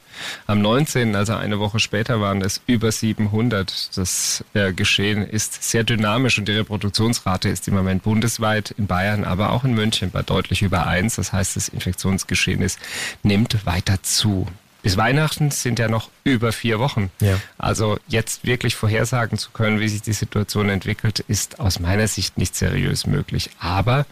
Am 0.47 0.61
19., 0.61 1.15
also 1.15 1.33
eine 1.33 1.59
Woche 1.59 1.79
später, 1.79 2.19
waren 2.19 2.41
es 2.41 2.61
über 2.67 2.91
700. 2.91 3.97
Das 3.97 4.43
äh, 4.53 4.73
Geschehen 4.73 5.25
ist 5.25 5.63
sehr 5.63 5.83
dynamisch 5.83 6.37
und 6.37 6.47
die 6.47 6.53
Reproduktionsrate 6.53 7.49
ist 7.49 7.67
im 7.67 7.75
Moment 7.75 8.03
bundesweit 8.03 8.71
in 8.71 8.87
Bayern, 8.87 9.23
aber 9.23 9.51
auch 9.51 9.63
in 9.63 9.73
München 9.73 10.11
bei 10.11 10.21
deutlich 10.21 10.61
über 10.61 10.87
1. 10.87 11.15
Das 11.15 11.31
heißt, 11.31 11.55
das 11.55 11.69
Infektionsgeschehen 11.69 12.61
ist, 12.61 12.79
nimmt 13.23 13.65
weiter 13.65 14.01
zu. 14.03 14.47
Bis 14.81 14.95
Weihnachten 14.95 15.51
sind 15.51 15.77
ja 15.77 15.89
noch 15.89 16.09
über 16.23 16.53
vier 16.53 16.79
Wochen. 16.79 17.11
Ja. 17.19 17.37
Also 17.57 17.99
jetzt 18.07 18.45
wirklich 18.45 18.75
vorhersagen 18.75 19.37
zu 19.37 19.51
können, 19.51 19.81
wie 19.81 19.89
sich 19.89 20.01
die 20.01 20.13
Situation 20.13 20.69
entwickelt, 20.69 21.19
ist 21.19 21.59
aus 21.59 21.79
meiner 21.79 22.07
Sicht 22.07 22.37
nicht 22.37 22.55
seriös 22.55 23.05
möglich. 23.05 23.49
Aber 23.59 24.05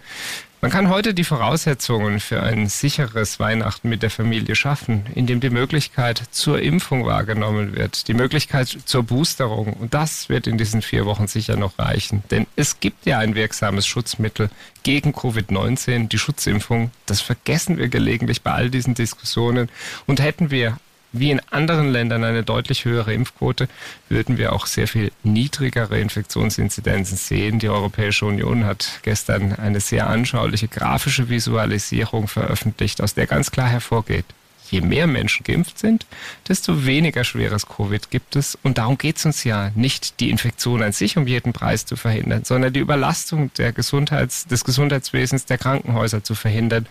man 0.61 0.71
kann 0.71 0.89
heute 0.89 1.13
die 1.13 1.23
Voraussetzungen 1.23 2.19
für 2.19 2.41
ein 2.41 2.67
sicheres 2.67 3.39
Weihnachten 3.39 3.89
mit 3.89 4.01
der 4.01 4.09
Familie 4.09 4.55
schaffen, 4.55 5.05
indem 5.13 5.39
die 5.39 5.51
Möglichkeit 5.51 6.23
zur 6.31 6.61
Impfung 6.61 7.05
wahrgenommen 7.05 7.75
wird, 7.75 8.07
die 8.07 8.15
Möglichkeit 8.15 8.67
zur 8.85 9.03
Boosterung. 9.03 9.73
Und 9.73 9.93
das 9.93 10.29
wird 10.29 10.47
in 10.47 10.57
diesen 10.57 10.81
vier 10.81 11.05
Wochen 11.05 11.27
sicher 11.27 11.57
noch 11.57 11.77
reichen. 11.77 12.23
Denn 12.31 12.47
es 12.55 12.79
gibt 12.79 13.05
ja 13.05 13.19
ein 13.19 13.35
wirksames 13.35 13.85
Schutzmittel 13.85 14.49
gegen 14.81 15.11
Covid-19, 15.11 16.07
die 16.07 16.17
Schutzimpfung. 16.17 16.91
Das 17.05 17.21
vergessen 17.21 17.77
wir 17.77 17.87
gelegentlich 17.87 18.41
bei 18.41 18.51
all 18.51 18.71
diesen 18.71 18.95
Diskussionen. 18.95 19.69
Und 20.07 20.19
hätten 20.19 20.49
wir 20.49 20.77
wie 21.11 21.31
in 21.31 21.41
anderen 21.51 21.91
Ländern 21.91 22.23
eine 22.23 22.43
deutlich 22.43 22.85
höhere 22.85 23.13
Impfquote, 23.13 23.67
würden 24.09 24.37
wir 24.37 24.53
auch 24.53 24.65
sehr 24.65 24.87
viel 24.87 25.11
niedrigere 25.23 25.99
Infektionsinzidenzen 25.99 27.17
sehen. 27.17 27.59
Die 27.59 27.69
Europäische 27.69 28.25
Union 28.25 28.65
hat 28.65 28.99
gestern 29.03 29.53
eine 29.53 29.79
sehr 29.79 30.07
anschauliche 30.07 30.67
grafische 30.67 31.29
Visualisierung 31.29 32.27
veröffentlicht, 32.27 33.01
aus 33.01 33.13
der 33.13 33.27
ganz 33.27 33.51
klar 33.51 33.69
hervorgeht, 33.69 34.25
je 34.69 34.81
mehr 34.81 35.07
Menschen 35.07 35.43
geimpft 35.43 35.79
sind, 35.79 36.05
desto 36.47 36.85
weniger 36.85 37.23
schweres 37.23 37.67
Covid 37.67 38.09
gibt 38.11 38.35
es. 38.35 38.57
Und 38.63 38.77
darum 38.77 38.97
geht 38.97 39.17
es 39.17 39.25
uns 39.25 39.43
ja 39.43 39.71
nicht, 39.75 40.19
die 40.19 40.29
Infektion 40.29 40.83
an 40.83 40.91
sich 40.91 41.17
um 41.17 41.25
jeden 41.25 41.53
Preis 41.53 41.85
zu 41.85 41.95
verhindern, 41.95 42.43
sondern 42.43 42.73
die 42.73 42.81
Überlastung 42.81 43.51
der 43.57 43.71
Gesundheits-, 43.71 44.45
des 44.47 44.65
Gesundheitswesens, 44.65 45.45
der 45.45 45.57
Krankenhäuser 45.57 46.23
zu 46.23 46.35
verhindern. 46.35 46.85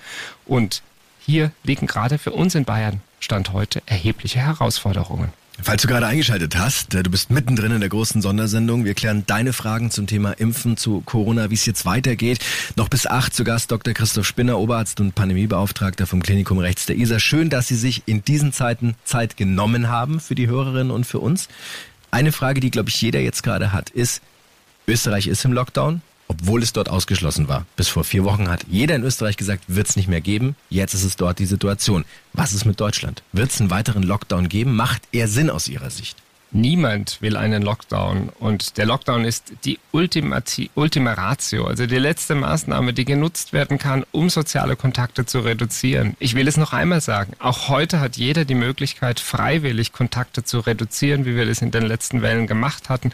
Und 0.47 0.83
hier 1.21 1.51
liegen 1.65 1.87
gerade 1.87 2.19
für 2.19 2.33
uns 2.33 2.55
in 2.55 2.65
Bayern 2.65 3.03
Stand 3.21 3.53
heute 3.53 3.83
erhebliche 3.87 4.39
Herausforderungen. 4.39 5.33
Falls 5.63 5.81
du 5.81 5.89
gerade 5.89 6.07
eingeschaltet 6.07 6.57
hast, 6.57 6.95
äh, 6.95 7.03
du 7.03 7.11
bist 7.11 7.31
mittendrin 7.31 7.73
in 7.73 7.81
der 7.81 7.89
großen 7.89 8.21
Sondersendung. 8.21 8.85
Wir 8.85 8.95
klären 8.95 9.25
deine 9.27 9.55
Fragen 9.55 9.91
zum 9.91 10.07
Thema 10.07 10.33
Impfen, 10.33 10.77
zu 10.77 11.01
Corona, 11.01 11.51
wie 11.51 11.55
es 11.55 11.65
jetzt 11.65 11.87
weitergeht. 11.87 12.41
Noch 12.77 12.91
bis 12.91 13.07
acht 13.07 13.35
zu 13.35 13.43
Gast 13.43 13.73
Dr. 13.73 13.95
Christoph 13.95 14.27
Spinner, 14.27 14.59
Oberarzt 14.59 15.01
und 15.01 15.15
Pandemiebeauftragter 15.15 16.07
vom 16.07 16.23
Klinikum 16.23 16.59
Rechts 16.59 16.85
der 16.87 16.97
ISA. 16.97 17.19
Schön, 17.19 17.49
dass 17.49 17.69
Sie 17.69 17.75
sich 17.75 18.03
in 18.05 18.23
diesen 18.23 18.53
Zeiten 18.53 18.97
Zeit 19.05 19.39
genommen 19.39 19.89
haben 19.89 20.21
für 20.21 20.35
die 20.35 20.47
Hörerinnen 20.47 20.91
und 20.91 21.07
für 21.07 21.21
uns. 21.21 21.49
Eine 22.11 22.33
Frage, 22.33 22.61
die, 22.61 22.71
glaube 22.71 22.91
ich, 22.91 23.01
jeder 23.01 23.21
jetzt 23.21 23.43
gerade 23.43 23.73
hat, 23.73 23.89
ist, 23.91 24.23
Österreich 24.87 25.27
ist 25.27 25.45
im 25.45 25.53
Lockdown 25.53 26.03
obwohl 26.29 26.63
es 26.63 26.73
dort 26.73 26.89
ausgeschlossen 26.89 27.49
war. 27.49 27.67
Bis 27.77 27.89
vor 27.89 28.05
vier 28.05 28.25
Wochen 28.25 28.49
hat 28.49 28.65
jeder 28.69 28.95
in 28.95 29.05
Österreich 29.05 29.37
gesagt, 29.37 29.65
wird 29.69 29.89
es 29.89 29.97
nicht 29.97 30.09
mehr 30.09 30.21
geben. 30.21 30.57
Jetzt 30.71 30.95
ist 30.95 31.05
es 31.05 31.17
dort 31.17 31.39
die 31.39 31.47
Situation. 31.47 32.05
Was 32.33 32.53
ist 32.53 32.65
mit 32.65 32.81
Deutschland? 32.81 33.23
Wird 33.33 33.51
es 33.51 33.61
einen 33.61 33.71
weiteren 33.71 34.03
Lockdown 34.03 34.49
geben? 34.49 34.75
Macht 34.75 35.03
er 35.13 35.29
Sinn 35.29 35.51
aus 35.51 35.69
Ihrer 35.69 35.91
Sicht? 35.91 36.17
Niemand 36.53 37.21
will 37.21 37.37
einen 37.37 37.63
Lockdown. 37.63 38.31
Und 38.39 38.79
der 38.79 38.87
Lockdown 38.87 39.25
ist 39.25 39.53
die 39.65 39.79
Ultimati 39.93 40.71
Ultima 40.75 41.13
Ratio, 41.13 41.67
also 41.67 41.87
die 41.87 41.99
letzte 41.99 42.35
Maßnahme, 42.35 42.93
die 42.93 43.05
genutzt 43.05 43.53
werden 43.53 43.79
kann, 43.79 44.05
um 44.13 44.31
soziale 44.31 44.77
Kontakte 44.77 45.27
zu 45.27 45.41
reduzieren. 45.41 46.17
Ich 46.19 46.35
will 46.35 46.47
es 46.47 46.57
noch 46.57 46.73
einmal 46.73 47.01
sagen, 47.01 47.33
auch 47.41 47.69
heute 47.69 48.01
hat 48.01 48.17
jeder 48.17 48.45
die 48.45 48.55
Möglichkeit, 48.55 49.21
freiwillig 49.21 49.93
Kontakte 49.93 50.45
zu 50.45 50.61
reduzieren, 50.61 51.25
wie 51.25 51.37
wir 51.37 51.47
das 51.47 51.63
in 51.63 51.73
den 51.73 51.85
letzten 51.85 52.23
Wellen 52.23 52.47
gemacht 52.47 52.89
hatten, 52.89 53.13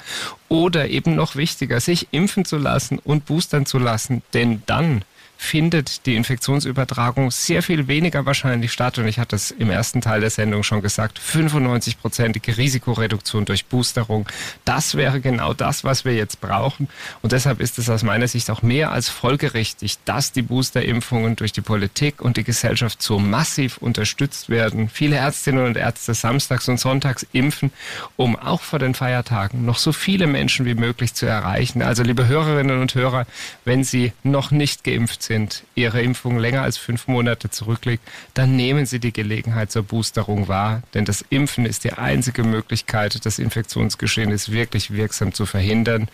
oder 0.48 0.88
eben 0.88 1.14
noch 1.14 1.34
wichtiger, 1.34 1.80
sich 1.80 2.08
impfen 2.10 2.44
zu 2.44 2.58
lassen 2.58 2.98
und 2.98 3.24
boostern 3.24 3.64
zu 3.64 3.78
lassen, 3.78 4.22
denn 4.34 4.62
dann 4.66 5.04
findet 5.42 6.06
die 6.06 6.14
Infektionsübertragung 6.14 7.30
sehr 7.32 7.62
viel 7.62 7.88
weniger 7.88 8.24
wahrscheinlich 8.24 8.72
statt. 8.72 8.98
Und 8.98 9.08
ich 9.08 9.18
hatte 9.18 9.34
es 9.36 9.50
im 9.50 9.70
ersten 9.70 10.00
Teil 10.00 10.20
der 10.20 10.30
Sendung 10.30 10.62
schon 10.62 10.82
gesagt, 10.82 11.20
95-prozentige 11.20 12.56
Risikoreduktion 12.56 13.44
durch 13.44 13.66
Boosterung. 13.66 14.26
Das 14.64 14.94
wäre 14.94 15.20
genau 15.20 15.52
das, 15.52 15.82
was 15.82 16.04
wir 16.04 16.14
jetzt 16.14 16.40
brauchen. 16.40 16.88
Und 17.22 17.32
deshalb 17.32 17.60
ist 17.60 17.78
es 17.78 17.90
aus 17.90 18.04
meiner 18.04 18.28
Sicht 18.28 18.50
auch 18.50 18.62
mehr 18.62 18.92
als 18.92 19.08
folgerichtig, 19.08 19.98
dass 20.04 20.30
die 20.30 20.42
Boosterimpfungen 20.42 21.34
durch 21.34 21.52
die 21.52 21.60
Politik 21.60 22.22
und 22.22 22.36
die 22.36 22.44
Gesellschaft 22.44 23.02
so 23.02 23.18
massiv 23.18 23.78
unterstützt 23.78 24.48
werden. 24.48 24.88
Viele 24.88 25.16
Ärztinnen 25.16 25.66
und 25.66 25.76
Ärzte 25.76 26.14
samstags 26.14 26.68
und 26.68 26.78
sonntags 26.78 27.26
impfen, 27.32 27.72
um 28.16 28.36
auch 28.36 28.62
vor 28.62 28.78
den 28.78 28.94
Feiertagen 28.94 29.64
noch 29.66 29.78
so 29.78 29.92
viele 29.92 30.28
Menschen 30.28 30.66
wie 30.66 30.74
möglich 30.74 31.14
zu 31.14 31.26
erreichen. 31.26 31.82
Also 31.82 32.04
liebe 32.04 32.28
Hörerinnen 32.28 32.80
und 32.80 32.94
Hörer, 32.94 33.26
wenn 33.64 33.82
Sie 33.82 34.12
noch 34.22 34.52
nicht 34.52 34.84
geimpft 34.84 35.24
sind, 35.24 35.31
sind, 35.32 35.64
Ihre 35.74 36.02
Impfung 36.02 36.38
länger 36.38 36.60
als 36.60 36.76
fünf 36.76 37.08
Monate 37.08 37.48
zurückliegt, 37.48 38.06
dann 38.34 38.54
nehmen 38.54 38.84
Sie 38.84 38.98
die 38.98 39.14
Gelegenheit 39.14 39.70
zur 39.70 39.82
Boosterung 39.82 40.46
wahr. 40.46 40.82
Denn 40.92 41.06
das 41.06 41.24
Impfen 41.30 41.64
ist 41.64 41.84
die 41.84 41.94
einzige 41.94 42.44
Möglichkeit, 42.44 43.24
das 43.24 43.38
Infektionsgeschehen 43.38 44.30
ist 44.30 44.52
wirklich 44.52 44.90
wirksam 44.92 45.32
zu 45.32 45.46
verhindern. 45.46 46.08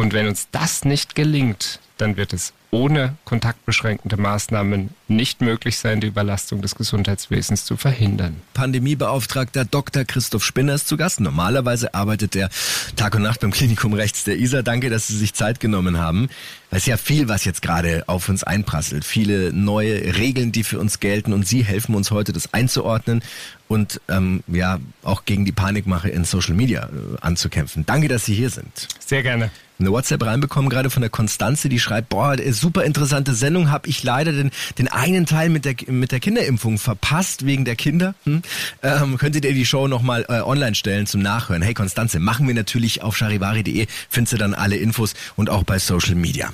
Und 0.00 0.14
wenn 0.14 0.28
uns 0.28 0.48
das 0.50 0.86
nicht 0.86 1.14
gelingt, 1.14 1.78
dann 1.98 2.16
wird 2.16 2.32
es 2.32 2.54
ohne 2.70 3.16
kontaktbeschränkende 3.26 4.16
Maßnahmen 4.16 4.94
nicht 5.08 5.42
möglich 5.42 5.76
sein, 5.76 6.00
die 6.00 6.06
Überlastung 6.06 6.62
des 6.62 6.74
Gesundheitswesens 6.74 7.66
zu 7.66 7.76
verhindern. 7.76 8.36
Pandemiebeauftragter 8.54 9.66
Dr. 9.66 10.04
Christoph 10.04 10.42
Spinner 10.42 10.76
ist 10.76 10.88
zu 10.88 10.96
Gast. 10.96 11.20
Normalerweise 11.20 11.92
arbeitet 11.92 12.34
er 12.34 12.48
Tag 12.96 13.14
und 13.14 13.20
Nacht 13.20 13.40
beim 13.40 13.50
Klinikum 13.50 13.92
rechts 13.92 14.24
der 14.24 14.38
ISA. 14.38 14.62
Danke, 14.62 14.88
dass 14.88 15.08
Sie 15.08 15.18
sich 15.18 15.34
Zeit 15.34 15.60
genommen 15.60 15.98
haben. 15.98 16.30
Es 16.70 16.78
ist 16.78 16.86
ja 16.86 16.96
viel, 16.96 17.28
was 17.28 17.44
jetzt 17.44 17.60
gerade 17.60 18.04
auf 18.06 18.30
uns 18.30 18.42
einprasselt. 18.42 19.04
Viele 19.04 19.52
neue 19.52 20.16
Regeln, 20.16 20.50
die 20.50 20.64
für 20.64 20.78
uns 20.78 21.00
gelten. 21.00 21.34
Und 21.34 21.46
Sie 21.46 21.62
helfen 21.62 21.94
uns 21.94 22.10
heute, 22.10 22.32
das 22.32 22.54
einzuordnen 22.54 23.22
und 23.68 24.00
ähm, 24.08 24.42
ja 24.46 24.78
auch 25.02 25.26
gegen 25.26 25.44
die 25.44 25.52
Panikmache 25.52 26.08
in 26.08 26.24
Social 26.24 26.54
Media 26.54 26.84
äh, 26.84 27.18
anzukämpfen. 27.20 27.84
Danke, 27.84 28.08
dass 28.08 28.24
Sie 28.24 28.34
hier 28.34 28.48
sind. 28.48 28.88
Sehr 29.04 29.22
gerne 29.22 29.50
eine 29.80 29.92
WhatsApp 29.92 30.24
reinbekommen, 30.24 30.70
gerade 30.70 30.90
von 30.90 31.00
der 31.00 31.10
Konstanze, 31.10 31.68
die 31.68 31.78
schreibt, 31.78 32.08
boah, 32.08 32.36
super 32.50 32.84
interessante 32.84 33.34
Sendung, 33.34 33.70
habe 33.70 33.88
ich 33.88 34.02
leider 34.02 34.32
den, 34.32 34.50
den 34.78 34.88
einen 34.88 35.26
Teil 35.26 35.48
mit 35.48 35.64
der, 35.64 35.74
mit 35.88 36.12
der 36.12 36.20
Kinderimpfung 36.20 36.78
verpasst, 36.78 37.46
wegen 37.46 37.64
der 37.64 37.76
Kinder. 37.76 38.14
Hm? 38.24 38.42
Ähm, 38.82 39.18
könntet 39.18 39.44
ihr 39.44 39.54
die 39.54 39.66
Show 39.66 39.88
nochmal 39.88 40.24
äh, 40.28 40.40
online 40.40 40.74
stellen 40.74 41.06
zum 41.06 41.22
Nachhören? 41.22 41.62
Hey 41.62 41.74
Konstanze, 41.74 42.18
machen 42.18 42.46
wir 42.46 42.54
natürlich 42.54 43.02
auf 43.02 43.16
charivari.de, 43.16 43.86
findest 44.08 44.32
du 44.32 44.36
dann 44.38 44.54
alle 44.54 44.76
Infos 44.76 45.14
und 45.36 45.50
auch 45.50 45.64
bei 45.64 45.78
Social 45.78 46.14
Media. 46.14 46.52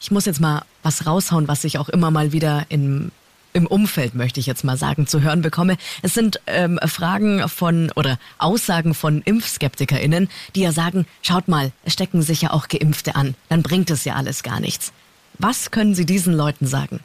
Ich 0.00 0.10
muss 0.10 0.26
jetzt 0.26 0.40
mal 0.40 0.62
was 0.82 1.06
raushauen, 1.06 1.48
was 1.48 1.64
ich 1.64 1.78
auch 1.78 1.88
immer 1.88 2.10
mal 2.10 2.32
wieder 2.32 2.66
in 2.68 3.10
im 3.56 3.66
Umfeld, 3.66 4.14
möchte 4.14 4.38
ich 4.38 4.46
jetzt 4.46 4.64
mal 4.64 4.76
sagen, 4.76 5.06
zu 5.06 5.22
hören 5.22 5.40
bekomme. 5.40 5.78
Es 6.02 6.12
sind 6.12 6.40
ähm, 6.46 6.78
Fragen 6.86 7.48
von 7.48 7.90
oder 7.96 8.18
Aussagen 8.36 8.92
von 8.92 9.22
ImpfskeptikerInnen, 9.22 10.28
die 10.54 10.60
ja 10.60 10.72
sagen, 10.72 11.06
schaut 11.22 11.48
mal, 11.48 11.72
es 11.84 11.94
stecken 11.94 12.20
sich 12.20 12.42
ja 12.42 12.50
auch 12.52 12.68
Geimpfte 12.68 13.16
an, 13.16 13.34
dann 13.48 13.62
bringt 13.62 13.90
es 13.90 14.04
ja 14.04 14.14
alles 14.14 14.42
gar 14.42 14.60
nichts. 14.60 14.92
Was 15.38 15.70
können 15.70 15.94
Sie 15.94 16.04
diesen 16.04 16.34
Leuten 16.34 16.66
sagen? 16.66 17.00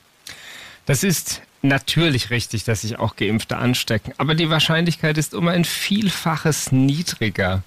Das 0.86 1.04
ist 1.04 1.42
natürlich 1.62 2.32
richtig, 2.32 2.66
dass 2.66 2.82
sich 2.82 3.00
auch 3.00 3.16
Geimpfte 3.16 3.58
anstecken, 3.58 4.14
aber 4.18 4.36
die 4.36 4.50
Wahrscheinlichkeit 4.50 5.18
ist 5.18 5.34
um 5.34 5.48
ein 5.48 5.64
Vielfaches 5.64 6.74
niedriger. 6.74 7.64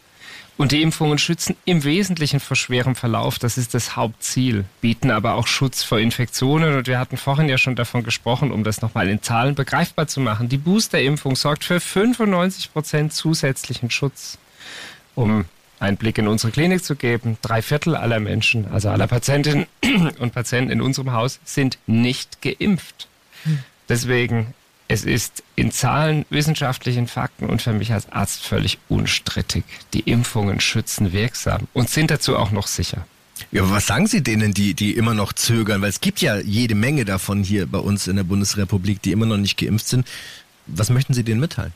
Und 0.56 0.70
die 0.70 0.82
Impfungen 0.82 1.18
schützen 1.18 1.56
im 1.64 1.82
Wesentlichen 1.82 2.38
vor 2.38 2.56
schwerem 2.56 2.94
Verlauf. 2.94 3.40
Das 3.40 3.58
ist 3.58 3.74
das 3.74 3.96
Hauptziel. 3.96 4.64
Bieten 4.80 5.10
aber 5.10 5.34
auch 5.34 5.48
Schutz 5.48 5.82
vor 5.82 5.98
Infektionen. 5.98 6.76
Und 6.76 6.86
wir 6.86 6.98
hatten 6.98 7.16
vorhin 7.16 7.48
ja 7.48 7.58
schon 7.58 7.74
davon 7.74 8.04
gesprochen, 8.04 8.52
um 8.52 8.62
das 8.62 8.80
nochmal 8.80 9.08
in 9.08 9.20
Zahlen 9.20 9.56
begreifbar 9.56 10.06
zu 10.06 10.20
machen. 10.20 10.48
Die 10.48 10.56
Boosterimpfung 10.56 11.34
sorgt 11.34 11.64
für 11.64 11.80
95 11.80 12.72
Prozent 12.72 13.12
zusätzlichen 13.12 13.90
Schutz. 13.90 14.38
Um 15.16 15.44
einen 15.80 15.96
Blick 15.96 16.18
in 16.18 16.28
unsere 16.28 16.52
Klinik 16.52 16.84
zu 16.84 16.94
geben, 16.94 17.36
drei 17.42 17.60
Viertel 17.60 17.96
aller 17.96 18.20
Menschen, 18.20 18.68
also 18.70 18.90
aller 18.90 19.08
Patientinnen 19.08 19.66
und 20.18 20.32
Patienten 20.32 20.70
in 20.70 20.80
unserem 20.80 21.12
Haus, 21.12 21.40
sind 21.44 21.78
nicht 21.86 22.42
geimpft. 22.42 23.08
Hm. 23.42 23.58
Deswegen 23.88 24.54
es 24.88 25.04
ist 25.04 25.42
in 25.56 25.72
Zahlen, 25.72 26.26
wissenschaftlichen 26.30 27.06
Fakten 27.06 27.46
und 27.46 27.62
für 27.62 27.72
mich 27.72 27.92
als 27.92 28.10
Arzt 28.12 28.44
völlig 28.44 28.78
unstrittig. 28.88 29.64
Die 29.92 30.00
Impfungen 30.00 30.60
schützen 30.60 31.12
wirksam 31.12 31.66
und 31.72 31.88
sind 31.88 32.10
dazu 32.10 32.36
auch 32.36 32.50
noch 32.50 32.66
sicher. 32.66 33.06
Ja, 33.50 33.62
aber 33.62 33.72
was 33.72 33.86
sagen 33.86 34.06
Sie 34.06 34.22
denen, 34.22 34.54
die, 34.54 34.74
die 34.74 34.92
immer 34.92 35.14
noch 35.14 35.32
zögern? 35.32 35.82
Weil 35.82 35.88
es 35.88 36.00
gibt 36.00 36.20
ja 36.20 36.38
jede 36.38 36.74
Menge 36.74 37.04
davon 37.04 37.42
hier 37.42 37.66
bei 37.66 37.78
uns 37.78 38.06
in 38.06 38.16
der 38.16 38.24
Bundesrepublik, 38.24 39.02
die 39.02 39.12
immer 39.12 39.26
noch 39.26 39.38
nicht 39.38 39.56
geimpft 39.56 39.88
sind. 39.88 40.06
Was 40.66 40.90
möchten 40.90 41.14
Sie 41.14 41.24
denen 41.24 41.40
mitteilen? 41.40 41.72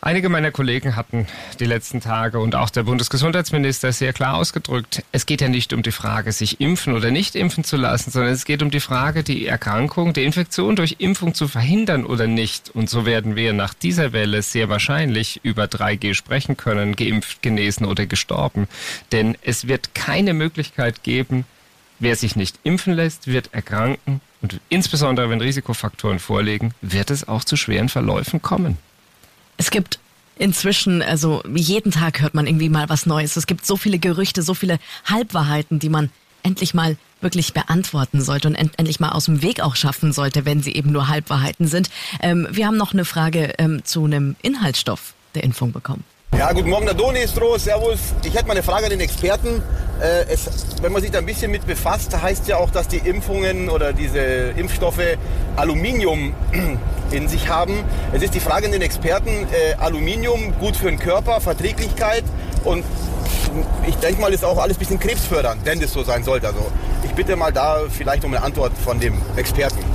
Einige 0.00 0.28
meiner 0.28 0.52
Kollegen 0.52 0.94
hatten 0.94 1.26
die 1.58 1.64
letzten 1.64 2.00
Tage 2.00 2.38
und 2.38 2.54
auch 2.54 2.70
der 2.70 2.84
Bundesgesundheitsminister 2.84 3.92
sehr 3.92 4.12
klar 4.12 4.36
ausgedrückt, 4.36 5.02
es 5.10 5.26
geht 5.26 5.40
ja 5.40 5.48
nicht 5.48 5.72
um 5.72 5.82
die 5.82 5.90
Frage, 5.90 6.30
sich 6.30 6.60
impfen 6.60 6.94
oder 6.94 7.10
nicht 7.10 7.34
impfen 7.34 7.64
zu 7.64 7.76
lassen, 7.76 8.12
sondern 8.12 8.32
es 8.32 8.44
geht 8.44 8.62
um 8.62 8.70
die 8.70 8.78
Frage, 8.78 9.24
die 9.24 9.44
Erkrankung, 9.48 10.12
die 10.12 10.22
Infektion 10.22 10.76
durch 10.76 10.96
Impfung 11.00 11.34
zu 11.34 11.48
verhindern 11.48 12.06
oder 12.06 12.28
nicht. 12.28 12.70
Und 12.70 12.88
so 12.88 13.06
werden 13.06 13.34
wir 13.34 13.52
nach 13.52 13.74
dieser 13.74 14.12
Welle 14.12 14.42
sehr 14.42 14.68
wahrscheinlich 14.68 15.40
über 15.42 15.64
3G 15.64 16.14
sprechen 16.14 16.56
können, 16.56 16.94
geimpft, 16.94 17.42
genesen 17.42 17.84
oder 17.84 18.06
gestorben. 18.06 18.68
Denn 19.10 19.36
es 19.42 19.66
wird 19.66 19.96
keine 19.96 20.32
Möglichkeit 20.32 21.02
geben, 21.02 21.44
wer 21.98 22.14
sich 22.14 22.36
nicht 22.36 22.60
impfen 22.62 22.94
lässt, 22.94 23.26
wird 23.26 23.52
erkranken 23.52 24.20
und 24.42 24.60
insbesondere 24.68 25.28
wenn 25.28 25.40
Risikofaktoren 25.40 26.20
vorliegen, 26.20 26.72
wird 26.80 27.10
es 27.10 27.26
auch 27.26 27.42
zu 27.42 27.56
schweren 27.56 27.88
Verläufen 27.88 28.40
kommen. 28.40 28.78
Es 29.58 29.70
gibt 29.70 29.98
inzwischen, 30.38 31.02
also 31.02 31.42
jeden 31.52 31.92
Tag 31.92 32.22
hört 32.22 32.32
man 32.32 32.46
irgendwie 32.46 32.68
mal 32.68 32.88
was 32.88 33.04
Neues. 33.04 33.36
Es 33.36 33.46
gibt 33.46 33.66
so 33.66 33.76
viele 33.76 33.98
Gerüchte, 33.98 34.42
so 34.42 34.54
viele 34.54 34.78
Halbwahrheiten, 35.04 35.78
die 35.78 35.90
man 35.90 36.10
endlich 36.42 36.72
mal 36.72 36.96
wirklich 37.20 37.52
beantworten 37.52 38.22
sollte 38.22 38.48
und 38.48 38.54
end 38.54 38.78
endlich 38.78 39.00
mal 39.00 39.10
aus 39.10 39.24
dem 39.24 39.42
Weg 39.42 39.60
auch 39.60 39.74
schaffen 39.74 40.12
sollte, 40.12 40.44
wenn 40.44 40.62
sie 40.62 40.72
eben 40.72 40.92
nur 40.92 41.08
Halbwahrheiten 41.08 41.66
sind. 41.66 41.90
Ähm, 42.22 42.46
wir 42.50 42.66
haben 42.66 42.76
noch 42.76 42.92
eine 42.92 43.04
Frage 43.04 43.54
ähm, 43.58 43.84
zu 43.84 44.04
einem 44.04 44.36
Inhaltsstoff 44.42 45.14
der 45.34 45.42
Impfung 45.42 45.72
bekommen. 45.72 46.04
Ja, 46.36 46.52
guten 46.52 46.70
Morgen, 46.70 46.86
der 46.86 46.94
Donistro, 46.94 47.58
servus. 47.58 47.98
Ich 48.22 48.32
hätte 48.32 48.46
mal 48.46 48.52
eine 48.52 48.62
Frage 48.62 48.84
an 48.84 48.90
den 48.90 49.00
Experten. 49.00 49.60
Äh, 50.00 50.32
es, 50.32 50.48
wenn 50.80 50.92
man 50.92 51.02
sich 51.02 51.10
da 51.10 51.18
ein 51.18 51.26
bisschen 51.26 51.50
mit 51.50 51.66
befasst, 51.66 52.16
heißt 52.16 52.46
ja 52.46 52.58
auch, 52.58 52.70
dass 52.70 52.86
die 52.86 52.98
Impfungen 52.98 53.68
oder 53.68 53.92
diese 53.92 54.20
Impfstoffe 54.56 55.02
Aluminium 55.56 56.34
in 57.10 57.26
sich 57.26 57.48
haben. 57.48 57.82
Es 58.12 58.22
ist 58.22 58.34
die 58.34 58.40
Frage 58.40 58.66
an 58.66 58.72
den 58.72 58.82
Experten, 58.82 59.48
äh, 59.50 59.74
Aluminium 59.80 60.56
gut 60.60 60.76
für 60.76 60.86
den 60.86 61.00
Körper, 61.00 61.40
Verträglichkeit 61.40 62.22
und 62.62 62.84
ich 63.88 63.96
denke 63.96 64.20
mal, 64.20 64.32
ist 64.32 64.44
auch 64.44 64.58
alles 64.58 64.76
ein 64.76 64.80
bisschen 64.80 65.00
krebsfördernd, 65.00 65.64
wenn 65.64 65.80
das 65.80 65.92
so 65.92 66.04
sein 66.04 66.22
sollte. 66.22 66.46
Also 66.46 66.70
ich 67.02 67.10
bitte 67.14 67.34
mal 67.34 67.52
da 67.52 67.80
vielleicht 67.90 68.24
um 68.24 68.32
eine 68.32 68.44
Antwort 68.44 68.72
von 68.84 69.00
dem 69.00 69.20
Experten. 69.36 69.87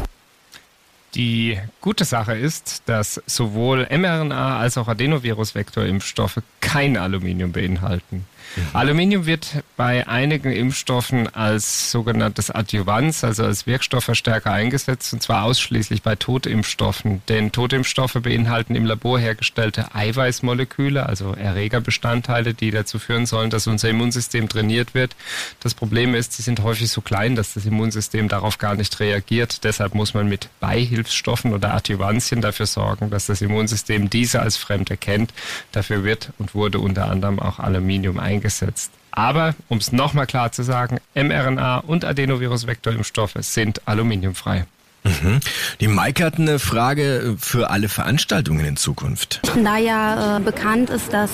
Die 1.15 1.59
gute 1.79 2.05
Sache 2.05 2.33
ist, 2.33 2.83
dass 2.87 3.21
sowohl 3.27 3.87
mRNA 3.89 4.57
als 4.57 4.77
auch 4.77 4.87
Adenovirus-Vektorimpfstoffe 4.87 6.41
kein 6.59 6.97
Aluminium 6.97 7.51
beinhalten. 7.51 8.25
Mhm. 8.55 8.67
Aluminium 8.73 9.25
wird 9.25 9.63
bei 9.77 10.07
einigen 10.07 10.51
Impfstoffen 10.51 11.33
als 11.33 11.91
sogenanntes 11.91 12.51
Adjuvans, 12.51 13.23
also 13.23 13.43
als 13.43 13.65
Wirkstoffverstärker 13.65 14.51
eingesetzt, 14.51 15.11
und 15.13 15.23
zwar 15.23 15.43
ausschließlich 15.43 16.03
bei 16.03 16.15
Totimpfstoffen. 16.15 17.21
Denn 17.29 17.51
Totimpfstoffe 17.51 18.13
beinhalten 18.21 18.75
im 18.75 18.85
Labor 18.85 19.19
hergestellte 19.19 19.95
Eiweißmoleküle, 19.95 21.05
also 21.05 21.33
Erregerbestandteile, 21.33 22.53
die 22.53 22.71
dazu 22.71 22.99
führen 22.99 23.25
sollen, 23.25 23.49
dass 23.49 23.65
unser 23.67 23.89
Immunsystem 23.89 24.47
trainiert 24.47 24.93
wird. 24.93 25.15
Das 25.61 25.73
Problem 25.73 26.13
ist, 26.13 26.33
sie 26.33 26.43
sind 26.43 26.61
häufig 26.61 26.89
so 26.89 27.01
klein, 27.01 27.35
dass 27.35 27.55
das 27.55 27.65
Immunsystem 27.65 28.27
darauf 28.27 28.59
gar 28.59 28.75
nicht 28.75 28.99
reagiert. 28.99 29.63
Deshalb 29.63 29.95
muss 29.95 30.13
man 30.13 30.29
mit 30.29 30.49
Beihilfsstoffen 30.59 31.53
oder 31.53 31.73
Adjuvantien 31.73 32.41
dafür 32.41 32.67
sorgen, 32.67 33.09
dass 33.09 33.25
das 33.25 33.41
Immunsystem 33.41 34.09
diese 34.09 34.41
als 34.41 34.57
fremd 34.57 34.91
erkennt. 34.91 35.33
Dafür 35.71 36.03
wird 36.03 36.31
und 36.37 36.53
wurde 36.53 36.79
unter 36.79 37.09
anderem 37.09 37.39
auch 37.39 37.59
Aluminium 37.59 38.19
eingesetzt 38.19 38.42
eingesetzt. 38.43 38.91
Aber, 39.11 39.55
um 39.69 39.77
es 39.77 39.91
nochmal 39.91 40.25
klar 40.25 40.51
zu 40.51 40.63
sagen, 40.63 40.99
mRNA 41.15 41.79
und 41.79 42.03
Adenovirus-Vektorimpfstoffe 42.03 43.37
sind 43.39 43.87
aluminiumfrei. 43.87 44.65
Mhm. 45.03 45.41
Die 45.81 45.89
Maike 45.89 46.23
hat 46.23 46.39
eine 46.39 46.59
Frage 46.59 47.35
für 47.37 47.69
alle 47.69 47.89
Veranstaltungen 47.89 48.65
in 48.65 48.77
Zukunft. 48.77 49.41
Da 49.61 49.77
ja 49.77 50.37
äh, 50.37 50.39
bekannt 50.39 50.89
ist, 50.89 51.11
dass 51.11 51.29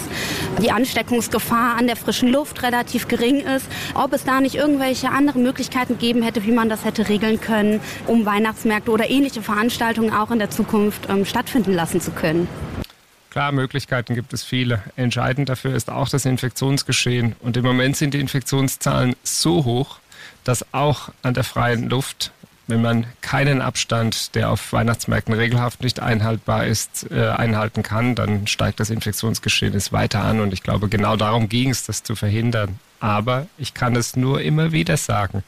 die 0.60 0.72
Ansteckungsgefahr 0.72 1.78
an 1.78 1.86
der 1.86 1.96
frischen 1.96 2.30
Luft 2.30 2.64
relativ 2.64 3.08
gering 3.08 3.42
ist, 3.42 3.68
ob 3.94 4.12
es 4.14 4.24
da 4.24 4.42
nicht 4.42 4.56
irgendwelche 4.56 5.12
anderen 5.12 5.44
Möglichkeiten 5.44 6.00
geben 6.00 6.24
hätte, 6.24 6.46
wie 6.46 6.52
man 6.52 6.68
das 6.68 6.84
hätte 6.84 7.10
regeln 7.10 7.40
können, 7.40 7.80
um 8.08 8.26
Weihnachtsmärkte 8.26 8.90
oder 8.90 9.10
ähnliche 9.10 9.44
Veranstaltungen 9.44 10.12
auch 10.12 10.32
in 10.32 10.40
der 10.40 10.50
Zukunft 10.50 11.08
ähm, 11.08 11.24
stattfinden 11.26 11.74
lassen 11.74 12.02
zu 12.02 12.10
können. 12.10 12.48
Klar, 13.30 13.52
Möglichkeiten 13.52 14.16
gibt 14.16 14.34
es 14.34 14.44
viele. 14.44 14.84
Entscheidend 14.96 15.50
dafür 15.50 15.76
ist 15.76 15.90
auch 15.90 16.10
das 16.10 16.26
Infektionsgeschehen. 16.26 17.36
Und 17.42 17.58
im 17.58 17.64
Moment 17.64 17.96
sind 17.96 18.14
die 18.14 18.20
Infektionszahlen 18.20 19.16
so 19.24 19.66
hoch, 19.66 20.00
dass 20.44 20.74
auch 20.74 21.10
an 21.22 21.36
der 21.36 21.44
freien 21.44 21.90
Luft 21.90 22.32
wenn 22.70 22.82
man 22.84 23.08
keinen 23.22 23.62
Abstand, 23.62 24.36
der 24.36 24.52
auf 24.52 24.74
Weihnachtsmärkten 24.74 25.34
regelhaft 25.34 25.82
nicht 25.82 26.00
einhaltbar 26.00 26.68
ist, 26.68 27.10
äh, 27.10 27.30
einhalten 27.30 27.82
kann, 27.82 28.14
dann 28.14 28.46
steigt 28.46 28.80
das 28.80 28.92
Infektionsgeschehen 28.92 29.74
weiter 29.92 30.24
an. 30.24 30.40
Und 30.40 30.54
ich 30.54 30.62
glaube, 30.62 30.88
genau 30.88 31.16
darum 31.16 31.50
ging 31.50 31.72
es, 31.72 31.86
das 31.86 32.04
zu 32.04 32.16
verhindern. 32.16 32.80
Aber 33.00 33.48
ich 33.58 33.74
kann 33.74 33.96
es 33.96 34.16
nur 34.16 34.42
immer 34.42 34.72
wieder 34.72 34.98
sagen. 34.98 35.44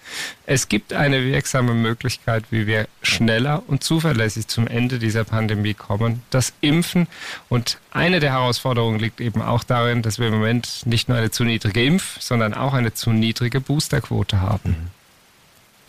Es 0.46 0.70
gibt 0.70 0.94
eine 0.94 1.24
wirksame 1.24 1.74
Möglichkeit, 1.74 2.46
wie 2.50 2.66
wir 2.66 2.88
schneller 3.02 3.64
und 3.68 3.84
zuverlässig 3.84 4.48
zum 4.48 4.68
Ende 4.68 5.00
dieser 5.00 5.26
Pandemie 5.26 5.74
kommen. 5.74 6.24
Das 6.30 6.54
Impfen. 6.62 7.08
Und 7.50 7.78
eine 7.92 8.20
der 8.20 8.32
Herausforderungen 8.32 9.00
liegt 9.00 9.20
eben 9.20 9.42
auch 9.42 9.64
darin, 9.64 10.02
dass 10.02 10.18
wir 10.18 10.28
im 10.28 10.34
Moment 10.34 10.84
nicht 10.86 11.10
nur 11.10 11.18
eine 11.18 11.32
zu 11.32 11.44
niedrige 11.44 11.84
Impf-, 11.84 12.22
sondern 12.22 12.54
auch 12.54 12.74
eine 12.74 12.94
zu 12.94 13.12
niedrige 13.12 13.60
Boosterquote 13.60 14.40
haben. 14.40 14.70
Mhm. 14.70 15.01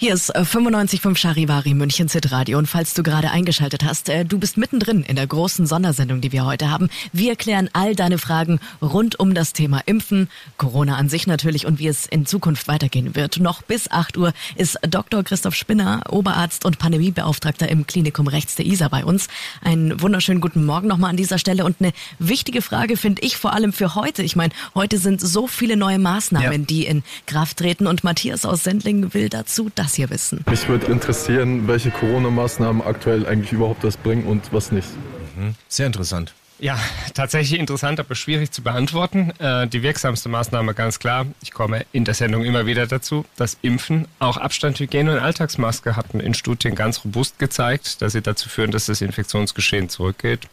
Hier 0.02 0.14
ist 0.14 0.34
95.5 0.34 1.16
Charivari 1.16 1.74
München 1.74 2.08
Radio 2.24 2.58
und 2.58 2.66
falls 2.66 2.92
du 2.92 3.04
gerade 3.04 3.30
eingeschaltet 3.30 3.84
hast, 3.84 4.08
äh, 4.08 4.24
du 4.24 4.40
bist 4.40 4.56
mittendrin 4.56 5.04
in 5.04 5.14
der 5.14 5.28
großen 5.28 5.64
Sondersendung, 5.64 6.20
die 6.20 6.32
wir 6.32 6.44
heute 6.44 6.72
haben. 6.72 6.90
Wir 7.12 7.36
klären 7.36 7.70
all 7.72 7.94
deine 7.94 8.18
Fragen 8.18 8.58
rund 8.82 9.20
um 9.20 9.32
das 9.32 9.52
Thema 9.52 9.80
Impfen, 9.86 10.28
Corona 10.56 10.96
an 10.96 11.08
sich 11.08 11.28
natürlich 11.28 11.66
und 11.66 11.78
wie 11.78 11.86
es 11.86 12.06
in 12.06 12.26
Zukunft 12.26 12.66
weitergehen 12.66 13.14
wird. 13.14 13.38
Noch 13.38 13.62
bis 13.62 13.92
8 13.92 14.16
Uhr 14.16 14.32
ist 14.56 14.76
Dr. 14.82 15.22
Christoph 15.22 15.54
Spinner, 15.54 16.02
Oberarzt 16.08 16.64
und 16.64 16.80
Pandemiebeauftragter 16.80 17.68
im 17.68 17.86
Klinikum 17.86 18.26
Rechts 18.26 18.56
der 18.56 18.66
ISA 18.66 18.88
bei 18.88 19.04
uns. 19.04 19.28
Einen 19.60 20.02
wunderschönen 20.02 20.40
guten 20.40 20.64
Morgen 20.66 20.88
nochmal 20.88 21.10
an 21.10 21.16
dieser 21.16 21.38
Stelle 21.38 21.64
und 21.64 21.76
eine 21.78 21.92
wichtige 22.18 22.60
Frage 22.60 22.96
finde 22.96 23.22
ich 23.22 23.36
vor 23.36 23.52
allem 23.52 23.72
für 23.72 23.94
heute. 23.94 24.24
Ich 24.24 24.34
meine, 24.34 24.52
heute 24.74 24.98
sind 24.98 25.20
so 25.20 25.46
viele 25.46 25.76
neue 25.76 26.00
Maßnahmen, 26.00 26.62
ja. 26.62 26.66
die 26.66 26.86
in 26.86 27.04
Kraft 27.26 27.58
treten 27.58 27.86
und 27.86 28.02
Matthias 28.02 28.44
aus 28.44 28.64
Sendling 28.64 29.14
will 29.14 29.28
dazu 29.28 29.70
das 29.76 29.91
das 29.92 29.96
hier 29.96 30.10
wissen. 30.10 30.44
Mich 30.48 30.68
würde 30.68 30.86
interessieren, 30.86 31.68
welche 31.68 31.90
Corona-Maßnahmen 31.90 32.82
aktuell 32.82 33.26
eigentlich 33.26 33.52
überhaupt 33.52 33.84
was 33.84 33.96
bringen 33.96 34.24
und 34.24 34.52
was 34.52 34.72
nicht. 34.72 34.88
Mhm. 35.36 35.54
Sehr 35.68 35.86
interessant. 35.86 36.34
Ja, 36.58 36.78
tatsächlich 37.14 37.58
interessant, 37.58 37.98
aber 37.98 38.14
schwierig 38.14 38.52
zu 38.52 38.62
beantworten. 38.62 39.32
Äh, 39.40 39.66
die 39.66 39.82
wirksamste 39.82 40.28
Maßnahme 40.28 40.74
ganz 40.74 41.00
klar, 41.00 41.26
ich 41.42 41.50
komme 41.50 41.84
in 41.92 42.04
der 42.04 42.14
Sendung 42.14 42.44
immer 42.44 42.66
wieder 42.66 42.86
dazu, 42.86 43.24
das 43.36 43.58
Impfen. 43.62 44.06
Auch 44.20 44.36
Abstand, 44.36 44.78
Hygiene 44.78 45.12
und 45.12 45.18
Alltagsmaske 45.18 45.96
hatten 45.96 46.20
in 46.20 46.34
Studien 46.34 46.76
ganz 46.76 47.04
robust 47.04 47.40
gezeigt, 47.40 48.00
dass 48.00 48.12
sie 48.12 48.22
dazu 48.22 48.48
führen, 48.48 48.70
dass 48.70 48.86
das 48.86 49.00
Infektionsgeschehen 49.00 49.88
zurückgeht. 49.88 50.46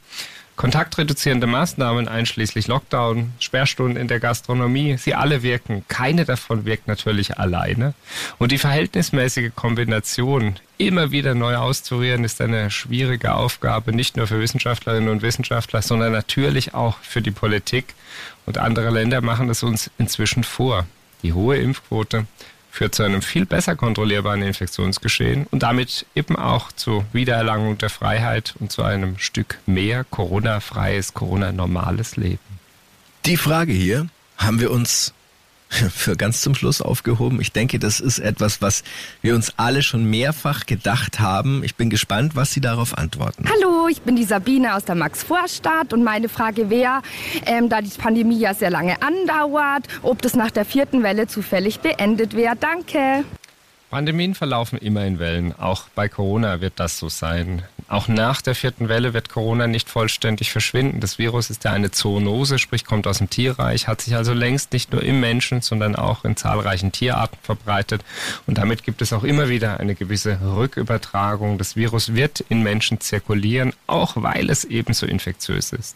Kontaktreduzierende 0.59 1.47
Maßnahmen 1.47 2.09
einschließlich 2.09 2.67
Lockdown, 2.67 3.31
Sperrstunden 3.39 3.95
in 3.95 4.09
der 4.09 4.19
Gastronomie, 4.19 4.97
sie 4.97 5.15
alle 5.15 5.41
wirken. 5.41 5.85
Keine 5.87 6.25
davon 6.25 6.65
wirkt 6.65 6.85
natürlich 6.85 7.39
alleine. 7.39 7.93
Und 8.39 8.51
die 8.51 8.57
verhältnismäßige 8.57 9.51
Kombination 9.55 10.57
immer 10.77 11.11
wieder 11.11 11.33
neu 11.33 11.55
auszurieren, 11.55 12.25
ist 12.25 12.41
eine 12.41 12.71
schwierige 12.71 13.35
Aufgabe, 13.35 13.93
nicht 13.93 14.17
nur 14.17 14.27
für 14.27 14.41
Wissenschaftlerinnen 14.41 15.07
und 15.07 15.21
Wissenschaftler, 15.21 15.81
sondern 15.81 16.11
natürlich 16.11 16.73
auch 16.73 16.97
für 16.97 17.21
die 17.21 17.31
Politik. 17.31 17.95
Und 18.45 18.57
andere 18.57 18.89
Länder 18.89 19.21
machen 19.21 19.49
es 19.49 19.63
uns 19.63 19.89
inzwischen 19.97 20.43
vor. 20.43 20.85
Die 21.23 21.31
hohe 21.31 21.55
Impfquote 21.55 22.25
führt 22.71 22.95
zu 22.95 23.03
einem 23.03 23.21
viel 23.21 23.45
besser 23.45 23.75
kontrollierbaren 23.75 24.41
Infektionsgeschehen 24.41 25.47
und 25.51 25.63
damit 25.63 26.05
eben 26.15 26.35
auch 26.35 26.71
zur 26.71 27.05
Wiedererlangung 27.13 27.77
der 27.77 27.89
Freiheit 27.89 28.55
und 28.59 28.71
zu 28.71 28.83
einem 28.83 29.17
Stück 29.17 29.59
mehr 29.65 30.03
Corona-freies, 30.03 31.13
Corona-normales 31.13 32.15
Leben. 32.15 32.39
Die 33.25 33.37
Frage 33.37 33.73
hier 33.73 34.07
haben 34.37 34.59
wir 34.59 34.71
uns 34.71 35.13
für 35.93 36.15
ganz 36.15 36.41
zum 36.41 36.55
Schluss 36.55 36.81
aufgehoben. 36.81 37.39
Ich 37.41 37.51
denke, 37.51 37.79
das 37.79 37.99
ist 37.99 38.19
etwas, 38.19 38.61
was 38.61 38.83
wir 39.21 39.35
uns 39.35 39.53
alle 39.57 39.83
schon 39.83 40.05
mehrfach 40.05 40.65
gedacht 40.65 41.19
haben. 41.19 41.63
Ich 41.63 41.75
bin 41.75 41.89
gespannt, 41.89 42.35
was 42.35 42.51
Sie 42.51 42.61
darauf 42.61 42.97
antworten. 42.97 43.45
Hallo, 43.47 43.87
ich 43.87 44.01
bin 44.01 44.15
die 44.15 44.23
Sabine 44.23 44.75
aus 44.75 44.85
der 44.85 44.95
Max-Vorstadt 44.95 45.93
und 45.93 46.03
meine 46.03 46.27
Frage 46.27 46.69
wäre, 46.69 47.01
ähm, 47.45 47.69
da 47.69 47.81
die 47.81 47.89
Pandemie 47.89 48.39
ja 48.39 48.53
sehr 48.53 48.71
lange 48.71 49.01
andauert, 49.01 49.87
ob 50.01 50.21
das 50.21 50.35
nach 50.35 50.51
der 50.51 50.65
vierten 50.65 51.03
Welle 51.03 51.27
zufällig 51.27 51.79
beendet 51.79 52.35
wäre. 52.35 52.55
Danke. 52.55 53.23
Pandemien 53.89 54.35
verlaufen 54.35 54.77
immer 54.79 55.05
in 55.05 55.19
Wellen. 55.19 55.53
Auch 55.57 55.87
bei 55.95 56.09
Corona 56.09 56.61
wird 56.61 56.73
das 56.77 56.99
so 56.99 57.09
sein. 57.09 57.63
Auch 57.89 58.07
nach 58.07 58.43
der 58.43 58.53
vierten 58.53 58.87
Welle 58.87 59.15
wird 59.15 59.29
Corona 59.29 59.65
nicht 59.65 59.89
vollständig 59.89 60.51
verschwinden. 60.51 60.99
Das 60.99 61.17
Virus 61.17 61.49
ist 61.49 61.63
ja 61.63 61.71
eine 61.71 61.89
Zoonose, 61.89 62.59
sprich 62.59 62.85
kommt 62.85 63.07
aus 63.07 63.17
dem 63.17 63.31
Tierreich, 63.31 63.87
hat 63.87 64.01
sich 64.01 64.15
also 64.15 64.31
längst 64.31 64.73
nicht 64.73 64.91
nur 64.91 65.01
im 65.01 65.19
Menschen, 65.19 65.61
sondern 65.61 65.95
auch 65.95 66.23
in 66.23 66.37
zahlreichen 66.37 66.91
Tierarten 66.91 67.39
verbreitet. 67.41 68.03
Und 68.45 68.59
damit 68.59 68.83
gibt 68.83 69.01
es 69.01 69.11
auch 69.11 69.23
immer 69.23 69.49
wieder 69.49 69.79
eine 69.79 69.95
gewisse 69.95 70.39
Rückübertragung. 70.39 71.57
Das 71.57 71.75
Virus 71.75 72.13
wird 72.13 72.41
in 72.41 72.61
Menschen 72.61 72.99
zirkulieren, 72.99 73.73
auch 73.87 74.13
weil 74.17 74.51
es 74.51 74.65
ebenso 74.65 75.07
infektiös 75.07 75.73
ist. 75.73 75.95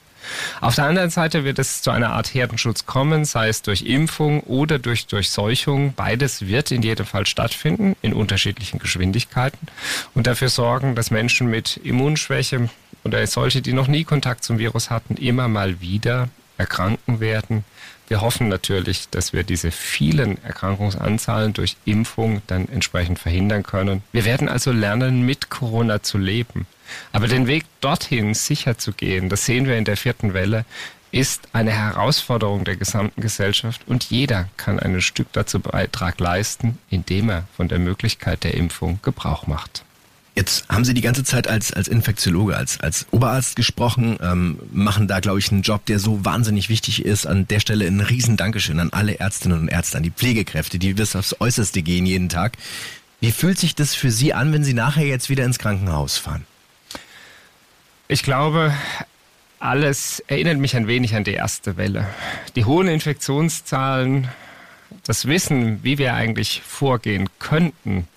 Auf 0.61 0.75
der 0.75 0.85
anderen 0.85 1.09
Seite 1.09 1.43
wird 1.43 1.59
es 1.59 1.81
zu 1.81 1.91
einer 1.91 2.11
Art 2.11 2.33
Herdenschutz 2.33 2.85
kommen, 2.85 3.25
sei 3.25 3.49
es 3.49 3.61
durch 3.61 3.83
Impfung 3.83 4.41
oder 4.41 4.79
durch 4.79 5.07
Durchseuchung. 5.07 5.93
Beides 5.93 6.47
wird 6.47 6.71
in 6.71 6.81
jedem 6.81 7.05
Fall 7.05 7.25
stattfinden, 7.25 7.95
in 8.01 8.13
unterschiedlichen 8.13 8.79
Geschwindigkeiten 8.79 9.67
und 10.13 10.27
dafür 10.27 10.49
sorgen, 10.49 10.95
dass 10.95 11.11
Menschen 11.11 11.47
mit 11.47 11.77
Immunschwäche 11.77 12.69
oder 13.03 13.25
solche, 13.27 13.61
die 13.61 13.73
noch 13.73 13.87
nie 13.87 14.03
Kontakt 14.03 14.43
zum 14.43 14.57
Virus 14.57 14.89
hatten, 14.89 15.15
immer 15.15 15.47
mal 15.47 15.81
wieder 15.81 16.29
erkranken 16.57 17.19
werden. 17.19 17.65
Wir 18.07 18.21
hoffen 18.21 18.49
natürlich, 18.49 19.09
dass 19.09 19.33
wir 19.33 19.43
diese 19.43 19.71
vielen 19.71 20.43
Erkrankungsanzahlen 20.43 21.53
durch 21.53 21.77
Impfung 21.85 22.41
dann 22.47 22.67
entsprechend 22.67 23.17
verhindern 23.17 23.63
können. 23.63 24.03
Wir 24.11 24.25
werden 24.25 24.49
also 24.49 24.71
lernen, 24.71 25.25
mit 25.25 25.49
Corona 25.49 26.03
zu 26.03 26.17
leben. 26.17 26.67
Aber 27.11 27.27
den 27.27 27.47
Weg 27.47 27.65
dorthin 27.81 28.33
sicher 28.33 28.77
zu 28.77 28.93
gehen, 28.93 29.29
das 29.29 29.45
sehen 29.45 29.67
wir 29.67 29.77
in 29.77 29.85
der 29.85 29.97
vierten 29.97 30.33
Welle, 30.33 30.65
ist 31.11 31.47
eine 31.53 31.71
Herausforderung 31.71 32.65
der 32.65 32.75
gesamten 32.75 33.21
Gesellschaft 33.21 33.81
und 33.85 34.05
jeder 34.05 34.49
kann 34.57 34.79
ein 34.79 34.99
Stück 34.99 35.27
dazu 35.31 35.59
Beitrag 35.59 36.19
leisten, 36.19 36.79
indem 36.89 37.29
er 37.29 37.47
von 37.55 37.67
der 37.67 37.77
Möglichkeit 37.77 38.43
der 38.43 38.55
Impfung 38.55 38.99
Gebrauch 39.03 39.45
macht. 39.45 39.85
Jetzt 40.35 40.67
haben 40.67 40.83
Sie 40.83 40.95
die 40.95 41.01
ganze 41.01 41.23
Zeit 41.23 41.47
als, 41.47 41.71
als 41.71 41.87
Infektiologe, 41.87 42.57
als, 42.57 42.79
als 42.79 43.05
Oberarzt 43.11 43.55
gesprochen, 43.55 44.17
ähm, 44.19 44.57
machen 44.71 45.07
da, 45.07 45.19
glaube 45.19 45.37
ich, 45.37 45.51
einen 45.51 45.61
Job, 45.61 45.85
der 45.85 45.99
so 45.99 46.25
wahnsinnig 46.25 46.69
wichtig 46.69 47.05
ist. 47.05 47.27
An 47.27 47.47
der 47.47 47.59
Stelle 47.59 47.85
ein 47.85 48.01
riesen 48.01 48.35
Dankeschön 48.35 48.79
an 48.79 48.89
alle 48.91 49.19
Ärztinnen 49.19 49.59
und 49.59 49.67
Ärzte, 49.67 49.97
an 49.97 50.03
die 50.03 50.09
Pflegekräfte, 50.09 50.79
die 50.79 50.93
bis 50.93 51.15
aufs 51.15 51.35
Äußerste 51.39 51.83
gehen 51.83 52.07
jeden 52.07 52.29
Tag. 52.29 52.57
Wie 53.21 53.31
fühlt 53.31 53.59
sich 53.59 53.75
das 53.75 53.93
für 53.93 54.09
Sie 54.09 54.33
an, 54.33 54.51
wenn 54.51 54.63
Sie 54.63 54.73
nachher 54.73 55.05
jetzt 55.05 55.29
wieder 55.29 55.45
ins 55.45 55.59
Krankenhaus 55.59 56.17
fahren? 56.17 56.45
Ich 58.09 58.23
glaube, 58.23 58.73
alles 59.59 60.19
erinnert 60.27 60.57
mich 60.57 60.75
ein 60.75 60.87
wenig 60.87 61.15
an 61.15 61.23
die 61.23 61.33
erste 61.33 61.77
Welle. 61.77 62.05
Die 62.55 62.65
hohen 62.65 62.89
Infektionszahlen, 62.89 64.27
das 65.05 65.25
Wissen, 65.25 65.83
wie 65.83 65.97
wir 65.97 66.13
eigentlich 66.13 66.61
vorgehen 66.61 67.29
könnten, 67.39 68.07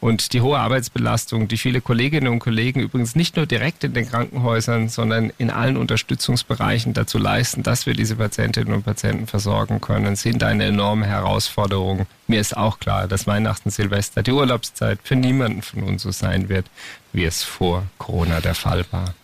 und 0.00 0.32
die 0.32 0.40
hohe 0.40 0.58
Arbeitsbelastung, 0.58 1.46
die 1.48 1.58
viele 1.58 1.80
Kolleginnen 1.80 2.28
und 2.28 2.38
Kollegen 2.38 2.80
übrigens 2.80 3.14
nicht 3.14 3.36
nur 3.36 3.46
direkt 3.46 3.84
in 3.84 3.92
den 3.92 4.08
Krankenhäusern, 4.08 4.88
sondern 4.88 5.32
in 5.38 5.50
allen 5.50 5.76
Unterstützungsbereichen 5.76 6.94
dazu 6.94 7.18
leisten, 7.18 7.62
dass 7.62 7.86
wir 7.86 7.94
diese 7.94 8.16
Patientinnen 8.16 8.72
und 8.72 8.84
Patienten 8.84 9.26
versorgen 9.26 9.80
können, 9.80 10.16
sind 10.16 10.42
eine 10.42 10.64
enorme 10.64 11.06
Herausforderung. 11.06 12.06
Mir 12.26 12.40
ist 12.40 12.56
auch 12.56 12.78
klar, 12.78 13.08
dass 13.08 13.26
Weihnachten, 13.26 13.70
Silvester, 13.70 14.22
die 14.22 14.32
Urlaubszeit 14.32 14.98
für 15.02 15.16
niemanden 15.16 15.62
von 15.62 15.82
uns 15.82 16.02
so 16.02 16.10
sein 16.10 16.48
wird, 16.48 16.66
wie 17.12 17.24
es 17.24 17.42
vor 17.42 17.84
Corona 17.98 18.40
der 18.40 18.54
Fall 18.54 18.84
war. 18.90 19.14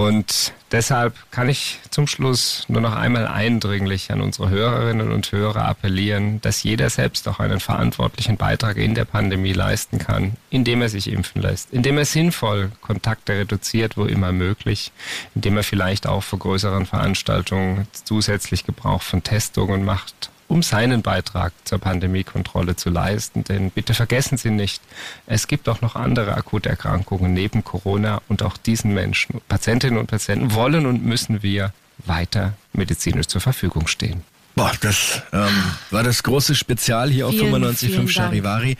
Und 0.00 0.54
deshalb 0.72 1.14
kann 1.30 1.50
ich 1.50 1.78
zum 1.90 2.06
Schluss 2.06 2.64
nur 2.68 2.80
noch 2.80 2.96
einmal 2.96 3.26
eindringlich 3.26 4.10
an 4.10 4.22
unsere 4.22 4.48
Hörerinnen 4.48 5.12
und 5.12 5.30
Hörer 5.30 5.66
appellieren, 5.66 6.40
dass 6.40 6.62
jeder 6.62 6.88
selbst 6.88 7.28
auch 7.28 7.38
einen 7.38 7.60
verantwortlichen 7.60 8.38
Beitrag 8.38 8.78
in 8.78 8.94
der 8.94 9.04
Pandemie 9.04 9.52
leisten 9.52 9.98
kann, 9.98 10.38
indem 10.48 10.80
er 10.80 10.88
sich 10.88 11.12
impfen 11.12 11.42
lässt, 11.42 11.70
indem 11.70 11.98
er 11.98 12.06
sinnvoll 12.06 12.72
Kontakte 12.80 13.34
reduziert, 13.34 13.98
wo 13.98 14.06
immer 14.06 14.32
möglich, 14.32 14.90
indem 15.34 15.58
er 15.58 15.64
vielleicht 15.64 16.06
auch 16.06 16.22
vor 16.22 16.38
größeren 16.38 16.86
Veranstaltungen 16.86 17.86
zusätzlich 17.92 18.64
Gebrauch 18.64 19.02
von 19.02 19.22
Testungen 19.22 19.84
macht 19.84 20.30
um 20.50 20.62
seinen 20.62 21.02
Beitrag 21.02 21.52
zur 21.64 21.78
Pandemiekontrolle 21.78 22.74
zu 22.74 22.90
leisten. 22.90 23.44
Denn 23.44 23.70
bitte 23.70 23.94
vergessen 23.94 24.36
Sie 24.36 24.50
nicht, 24.50 24.82
es 25.26 25.46
gibt 25.46 25.68
auch 25.68 25.80
noch 25.80 25.94
andere 25.94 26.34
akute 26.34 26.68
Erkrankungen 26.68 27.32
neben 27.32 27.62
Corona 27.62 28.20
und 28.28 28.42
auch 28.42 28.56
diesen 28.56 28.92
Menschen, 28.92 29.40
Patientinnen 29.48 29.98
und 29.98 30.08
Patienten, 30.08 30.52
wollen 30.52 30.86
und 30.86 31.04
müssen 31.04 31.42
wir 31.44 31.72
weiter 32.04 32.54
medizinisch 32.72 33.28
zur 33.28 33.40
Verfügung 33.40 33.86
stehen. 33.86 34.24
Boah, 34.56 34.72
das 34.80 35.22
ähm, 35.32 35.48
war 35.90 36.02
das 36.02 36.22
große 36.24 36.56
Spezial 36.56 37.10
hier 37.10 37.28
auf 37.28 37.34
95.5 37.34 38.08
Charivari. 38.10 38.76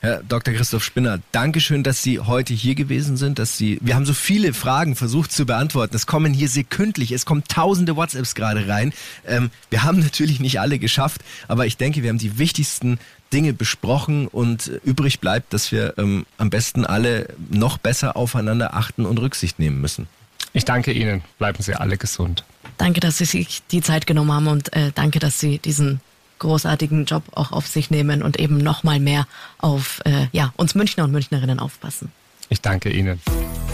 Herr 0.00 0.22
Dr. 0.22 0.54
Christoph 0.54 0.84
Spinner, 0.84 1.18
Dankeschön, 1.32 1.82
dass 1.82 2.02
Sie 2.02 2.20
heute 2.20 2.54
hier 2.54 2.76
gewesen 2.76 3.16
sind, 3.16 3.40
dass 3.40 3.58
Sie, 3.58 3.78
wir 3.80 3.96
haben 3.96 4.06
so 4.06 4.14
viele 4.14 4.54
Fragen 4.54 4.94
versucht 4.94 5.32
zu 5.32 5.44
beantworten. 5.44 5.96
Es 5.96 6.06
kommen 6.06 6.32
hier 6.32 6.48
sekündlich, 6.48 7.10
es 7.10 7.26
kommen 7.26 7.42
tausende 7.48 7.96
WhatsApps 7.96 8.36
gerade 8.36 8.68
rein. 8.68 8.92
Ähm, 9.26 9.50
wir 9.70 9.82
haben 9.82 9.98
natürlich 10.00 10.38
nicht 10.38 10.60
alle 10.60 10.78
geschafft, 10.78 11.22
aber 11.48 11.66
ich 11.66 11.76
denke, 11.76 12.04
wir 12.04 12.10
haben 12.10 12.18
die 12.18 12.38
wichtigsten 12.38 13.00
Dinge 13.32 13.52
besprochen 13.52 14.28
und 14.28 14.70
übrig 14.84 15.18
bleibt, 15.18 15.52
dass 15.52 15.72
wir 15.72 15.94
ähm, 15.98 16.26
am 16.38 16.48
besten 16.48 16.86
alle 16.86 17.28
noch 17.50 17.76
besser 17.76 18.16
aufeinander 18.16 18.74
achten 18.74 19.04
und 19.04 19.18
Rücksicht 19.18 19.58
nehmen 19.58 19.80
müssen. 19.80 20.06
Ich 20.52 20.64
danke 20.64 20.92
Ihnen. 20.92 21.22
Bleiben 21.38 21.60
Sie 21.60 21.74
alle 21.74 21.98
gesund. 21.98 22.44
Danke, 22.78 23.00
dass 23.00 23.18
Sie 23.18 23.24
sich 23.24 23.62
die 23.70 23.82
Zeit 23.82 24.06
genommen 24.06 24.32
haben 24.32 24.46
und 24.46 24.72
äh, 24.74 24.92
danke, 24.94 25.18
dass 25.18 25.40
Sie 25.40 25.58
diesen 25.58 26.00
großartigen 26.38 27.04
Job 27.04 27.22
auch 27.34 27.52
auf 27.52 27.66
sich 27.66 27.90
nehmen 27.90 28.22
und 28.22 28.38
eben 28.38 28.58
noch 28.58 28.82
mal 28.82 29.00
mehr 29.00 29.26
auf 29.58 30.00
äh, 30.04 30.26
ja, 30.32 30.52
uns 30.56 30.74
Münchner 30.74 31.04
und 31.04 31.12
Münchnerinnen 31.12 31.58
aufpassen. 31.60 32.10
Ich 32.50 32.60
danke 32.62 32.90
Ihnen. 32.90 33.20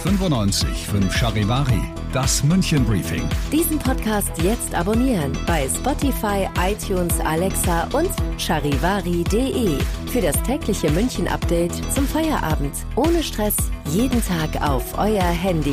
95 0.03 0.69
5 0.69 1.17
Charivari, 1.17 1.81
das 2.13 2.45
München 2.45 2.85
Briefing. 2.85 3.27
Diesen 3.51 3.79
Podcast 3.79 4.31
jetzt 4.43 4.75
abonnieren 4.75 5.33
bei 5.47 5.67
Spotify, 5.69 6.47
iTunes, 6.61 7.19
Alexa 7.21 7.89
und 7.93 8.11
charivari.de. 8.39 9.79
Für 10.13 10.21
das 10.21 10.41
tägliche 10.43 10.91
München 10.91 11.27
Update 11.27 11.73
zum 11.93 12.07
Feierabend. 12.07 12.75
Ohne 12.97 13.23
Stress, 13.23 13.57
jeden 13.93 14.23
Tag 14.27 14.61
auf 14.61 14.99
euer 14.99 15.23
Handy. 15.23 15.73